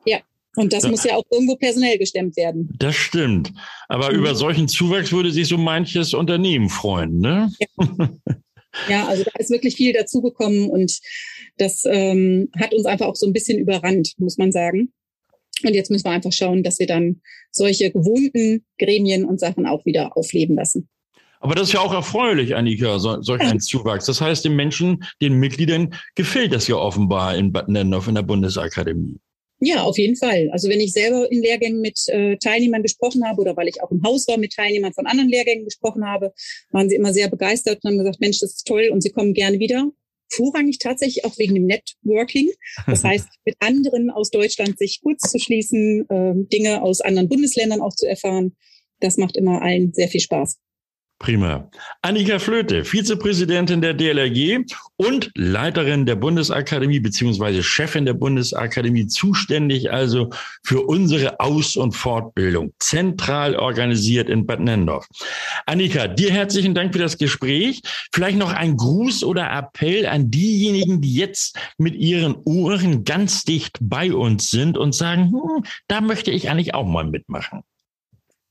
Ja, 0.06 0.21
und 0.55 0.73
das 0.73 0.83
ja. 0.83 0.89
muss 0.89 1.03
ja 1.03 1.15
auch 1.15 1.25
irgendwo 1.31 1.55
personell 1.55 1.97
gestemmt 1.97 2.35
werden. 2.38 2.69
Das 2.77 2.95
stimmt. 2.95 3.53
Aber 3.88 4.12
mhm. 4.12 4.19
über 4.19 4.35
solchen 4.35 4.67
Zuwachs 4.67 5.12
würde 5.12 5.31
sich 5.31 5.47
so 5.47 5.57
manches 5.57 6.13
Unternehmen 6.13 6.69
freuen, 6.69 7.19
ne? 7.19 7.51
Ja. 7.77 8.09
Ja, 8.88 9.07
also 9.07 9.23
da 9.23 9.31
ist 9.39 9.49
wirklich 9.49 9.75
viel 9.75 9.93
dazugekommen 9.93 10.69
und 10.69 10.99
das 11.57 11.83
ähm, 11.85 12.49
hat 12.57 12.73
uns 12.73 12.85
einfach 12.85 13.07
auch 13.07 13.15
so 13.15 13.25
ein 13.25 13.33
bisschen 13.33 13.57
überrannt, 13.57 14.13
muss 14.17 14.38
man 14.38 14.51
sagen. 14.51 14.93
Und 15.63 15.73
jetzt 15.73 15.91
müssen 15.91 16.05
wir 16.05 16.12
einfach 16.12 16.31
schauen, 16.31 16.63
dass 16.63 16.79
wir 16.79 16.88
dann 16.88 17.21
solche 17.51 17.91
gewohnten 17.91 18.65
Gremien 18.77 19.25
und 19.25 19.39
Sachen 19.39 19.65
auch 19.65 19.85
wieder 19.85 20.15
aufleben 20.15 20.55
lassen. 20.55 20.88
Aber 21.41 21.55
das 21.55 21.69
ist 21.69 21.73
ja 21.73 21.79
auch 21.79 21.93
erfreulich, 21.93 22.55
Annika, 22.55 22.99
so, 22.99 23.21
solch 23.21 23.41
ein 23.41 23.59
Zuwachs. 23.59 24.05
Das 24.05 24.21
heißt, 24.21 24.43
den 24.43 24.55
Menschen, 24.55 25.03
den 25.21 25.39
Mitgliedern 25.39 25.93
gefällt 26.15 26.53
das 26.53 26.67
ja 26.67 26.75
offenbar 26.75 27.35
in 27.35 27.51
Bad 27.51 27.69
Nennendorf 27.69 28.07
in 28.07 28.15
der 28.15 28.23
Bundesakademie. 28.23 29.19
Ja, 29.62 29.84
auf 29.84 29.98
jeden 29.98 30.15
Fall. 30.15 30.50
Also 30.52 30.69
wenn 30.69 30.80
ich 30.80 30.93
selber 30.93 31.30
in 31.30 31.41
Lehrgängen 31.41 31.82
mit 31.82 32.00
äh, 32.08 32.38
Teilnehmern 32.38 32.82
gesprochen 32.82 33.26
habe 33.28 33.41
oder 33.41 33.58
weil 33.58 33.67
ich 33.67 33.82
auch 33.84 33.91
im 33.91 34.02
Haus 34.04 34.28
war 34.28 34.38
mit 34.38 34.54
Teilnehmern 34.54 34.93
von 34.93 35.06
anderen 35.06 35.30
Lehrgängen 35.30 35.65
gesprochen 35.65 36.06
habe, 36.06 36.34
waren 36.72 36.89
sie 36.89 36.95
immer 36.95 37.13
sehr 37.13 37.30
begeistert 37.30 37.84
und 37.84 37.89
haben 37.89 37.98
gesagt, 37.98 38.22
Mensch, 38.22 38.39
das 38.39 38.52
ist 38.52 38.67
toll 38.67 38.89
und 38.91 39.02
sie 39.02 39.12
kommen 39.12 39.34
gerne 39.34 39.60
wieder. 39.60 39.91
Vorrangig 40.32 40.78
tatsächlich 40.80 41.26
auch 41.26 41.38
wegen 41.38 41.56
dem 41.56 41.65
Networking. 41.65 42.50
Das 42.86 43.04
heißt, 43.04 43.28
mit 43.43 43.56
anderen 43.60 44.10
aus 44.12 44.30
Deutschland 44.30 44.78
sich 44.78 45.02
kurz 45.02 45.30
zu 45.30 45.39
schließen, 45.39 46.08
äh, 46.10 46.34
Dinge 46.54 46.82
aus 46.82 47.02
anderen 47.02 47.28
Bundesländern 47.28 47.82
auch 47.82 47.95
zu 47.95 48.08
erfahren. 48.08 48.56
Das 49.02 49.17
macht 49.17 49.36
immer 49.36 49.62
allen 49.62 49.91
sehr 49.93 50.08
viel 50.08 50.22
Spaß. 50.22 50.58
Prima. 51.19 51.69
Annika 52.01 52.39
Flöte, 52.39 52.86
Vizepräsidentin 52.86 53.82
der 53.82 53.93
DLRG 53.93 54.63
und 54.95 55.29
Leiterin 55.36 56.05
der 56.05 56.15
Bundesakademie 56.15 57.01
beziehungsweise 57.01 57.62
Chefin 57.62 58.05
der 58.05 58.13
Bundesakademie, 58.13 59.05
zuständig 59.08 59.91
also 59.91 60.29
für 60.63 60.82
unsere 60.82 61.41
Aus- 61.41 61.75
und 61.75 61.91
Fortbildung, 61.91 62.71
zentral 62.79 63.58
organisiert 63.58 64.29
in 64.29 64.45
Bad 64.45 64.62
Nendorf. 64.62 65.08
Annika, 65.65 66.08
dir 66.08 66.32
herzlichen 66.32 66.73
Dank 66.73 66.93
für 66.93 66.99
das 66.99 67.17
Gespräch. 67.17 67.82
Vielleicht 68.13 68.38
noch 68.38 68.53
ein 68.53 68.77
Gruß 68.77 69.25
oder 69.25 69.51
Appell 69.51 70.05
an 70.05 70.32
diejenigen, 70.32 71.01
die 71.01 71.15
jetzt 71.15 71.60
mit 71.77 71.95
ihren 71.95 72.38
Ohren 72.45 73.03
ganz 73.03 73.43
dicht 73.43 73.77
bei 73.82 74.13
uns 74.13 74.49
sind 74.49 74.77
und 74.77 74.95
sagen, 74.95 75.34
hm, 75.34 75.65
da 75.88 75.99
möchte 75.99 76.32
ich 76.32 76.49
eigentlich 76.49 76.73
auch 76.73 76.88
mal 76.88 77.03
mitmachen. 77.03 77.62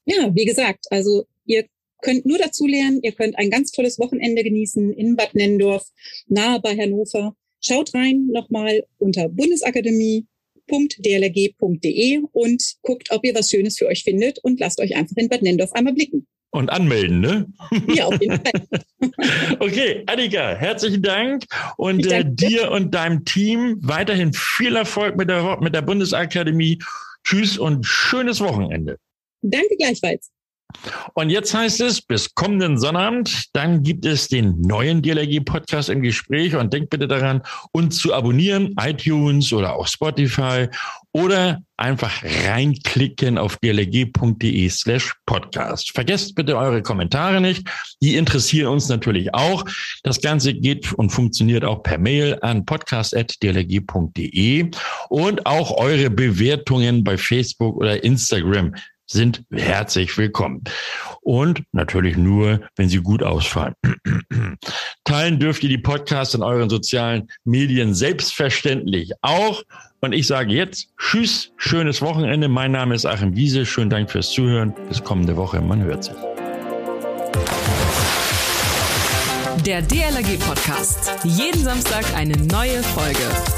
Ja, 0.05 0.35
wie 0.35 0.45
gesagt, 0.45 0.85
also 0.91 1.27
ihr 1.47 1.65
könnt 2.01 2.27
nur 2.27 2.39
dazu 2.39 2.67
lernen. 2.67 3.01
Ihr 3.03 3.13
könnt 3.13 3.39
ein 3.39 3.51
ganz 3.51 3.71
tolles 3.73 3.99
Wochenende 3.99 4.43
genießen 4.43 4.93
in 4.93 5.17
Bad 5.17 5.35
Nendorf, 5.35 5.85
nahe 6.27 6.61
bei 6.61 6.77
Hannover. 6.77 7.35
Schaut 7.61 7.93
rein 7.95 8.29
nochmal 8.33 8.85
unter 8.99 9.29
bundesakademie.dlrg.de 9.29 12.21
und 12.33 12.63
guckt, 12.83 13.11
ob 13.11 13.25
ihr 13.25 13.35
was 13.35 13.51
Schönes 13.51 13.79
für 13.79 13.87
euch 13.87 14.05
findet 14.05 14.39
und 14.45 14.61
lasst 14.61 14.79
euch 14.81 14.95
einfach 14.97 15.17
in 15.17 15.29
Bad 15.29 15.43
Nendorf 15.43 15.73
einmal 15.73 15.95
blicken. 15.95 16.29
Und 16.51 16.71
anmelden, 16.71 17.21
ne? 17.21 17.47
Ja, 17.95 18.07
auf 18.07 18.19
jeden 18.21 18.41
Fall. 18.41 18.53
okay, 19.59 20.03
Annika, 20.07 20.55
herzlichen 20.55 21.03
Dank 21.03 21.45
und 21.77 22.07
äh, 22.07 22.25
dir 22.27 22.71
und 22.71 22.95
deinem 22.95 23.25
Team 23.25 23.79
weiterhin 23.83 24.33
viel 24.33 24.77
Erfolg 24.77 25.17
mit 25.17 25.29
der, 25.29 25.59
mit 25.61 25.75
der 25.75 25.83
Bundesakademie. 25.83 26.79
Tschüss 27.25 27.59
und 27.59 27.85
schönes 27.85 28.41
Wochenende. 28.41 28.99
Danke 29.43 29.77
gleichfalls. 29.77 30.31
Und 31.15 31.31
jetzt 31.31 31.55
heißt 31.55 31.81
es, 31.81 32.03
bis 32.03 32.35
kommenden 32.35 32.79
Sonnabend, 32.79 33.47
dann 33.55 33.83
gibt 33.83 34.05
es 34.05 34.29
den 34.29 34.61
neuen 34.61 35.03
DLRG-Podcast 35.03 35.89
im 35.89 36.03
Gespräch 36.03 36.55
und 36.55 36.73
denkt 36.73 36.91
bitte 36.91 37.09
daran, 37.09 37.43
uns 37.73 37.99
zu 37.99 38.13
abonnieren, 38.13 38.75
iTunes 38.79 39.53
oder 39.53 39.75
auch 39.75 39.87
Spotify 39.87 40.69
oder 41.13 41.63
einfach 41.79 42.23
reinklicken 42.23 43.39
auf 43.39 43.57
dlg.de 43.57 44.69
slash 44.69 45.15
podcast. 45.27 45.93
Vergesst 45.93 46.35
bitte 46.35 46.57
eure 46.57 46.83
Kommentare 46.83 47.41
nicht. 47.41 47.67
Die 48.03 48.17
interessieren 48.17 48.67
uns 48.69 48.89
natürlich 48.89 49.33
auch. 49.35 49.65
Das 50.03 50.21
Ganze 50.21 50.53
geht 50.55 50.93
und 50.93 51.11
funktioniert 51.11 51.65
auch 51.65 51.83
per 51.83 51.99
Mail 51.99 52.39
an 52.43 52.67
podcast.dlg.de 52.67 54.71
und 55.09 55.47
auch 55.47 55.79
eure 55.79 56.11
Bewertungen 56.11 57.03
bei 57.05 57.17
Facebook 57.17 57.77
oder 57.77 58.05
Instagram 58.05 58.75
sind 59.11 59.43
herzlich 59.51 60.17
willkommen. 60.17 60.63
Und 61.23 61.63
natürlich 61.73 62.17
nur, 62.17 62.61
wenn 62.77 62.89
sie 62.89 62.99
gut 62.99 63.23
ausfallen. 63.23 63.75
Teilen 65.05 65.39
dürft 65.39 65.63
ihr 65.63 65.69
die 65.69 65.79
Podcasts 65.79 66.35
in 66.35 66.43
euren 66.43 66.69
sozialen 66.69 67.29
Medien 67.45 67.95
selbstverständlich 67.95 69.13
auch. 69.23 69.63
Und 70.01 70.13
ich 70.13 70.27
sage 70.27 70.53
jetzt 70.53 70.89
Tschüss, 70.99 71.51
schönes 71.57 72.03
Wochenende. 72.03 72.49
Mein 72.49 72.73
Name 72.73 72.95
ist 72.95 73.07
Achim 73.07 73.35
Wiese. 73.35 73.67
Schönen 73.67 73.91
Dank 73.91 74.11
fürs 74.11 74.31
Zuhören. 74.31 74.75
Bis 74.89 75.03
kommende 75.03 75.37
Woche. 75.37 75.61
Man 75.61 75.83
hört 75.83 76.05
sich. 76.05 76.15
Der 79.65 79.83
DLRG 79.83 80.39
Podcast. 80.39 81.11
Jeden 81.25 81.63
Samstag 81.63 82.05
eine 82.15 82.37
neue 82.37 82.83
Folge. 82.83 83.58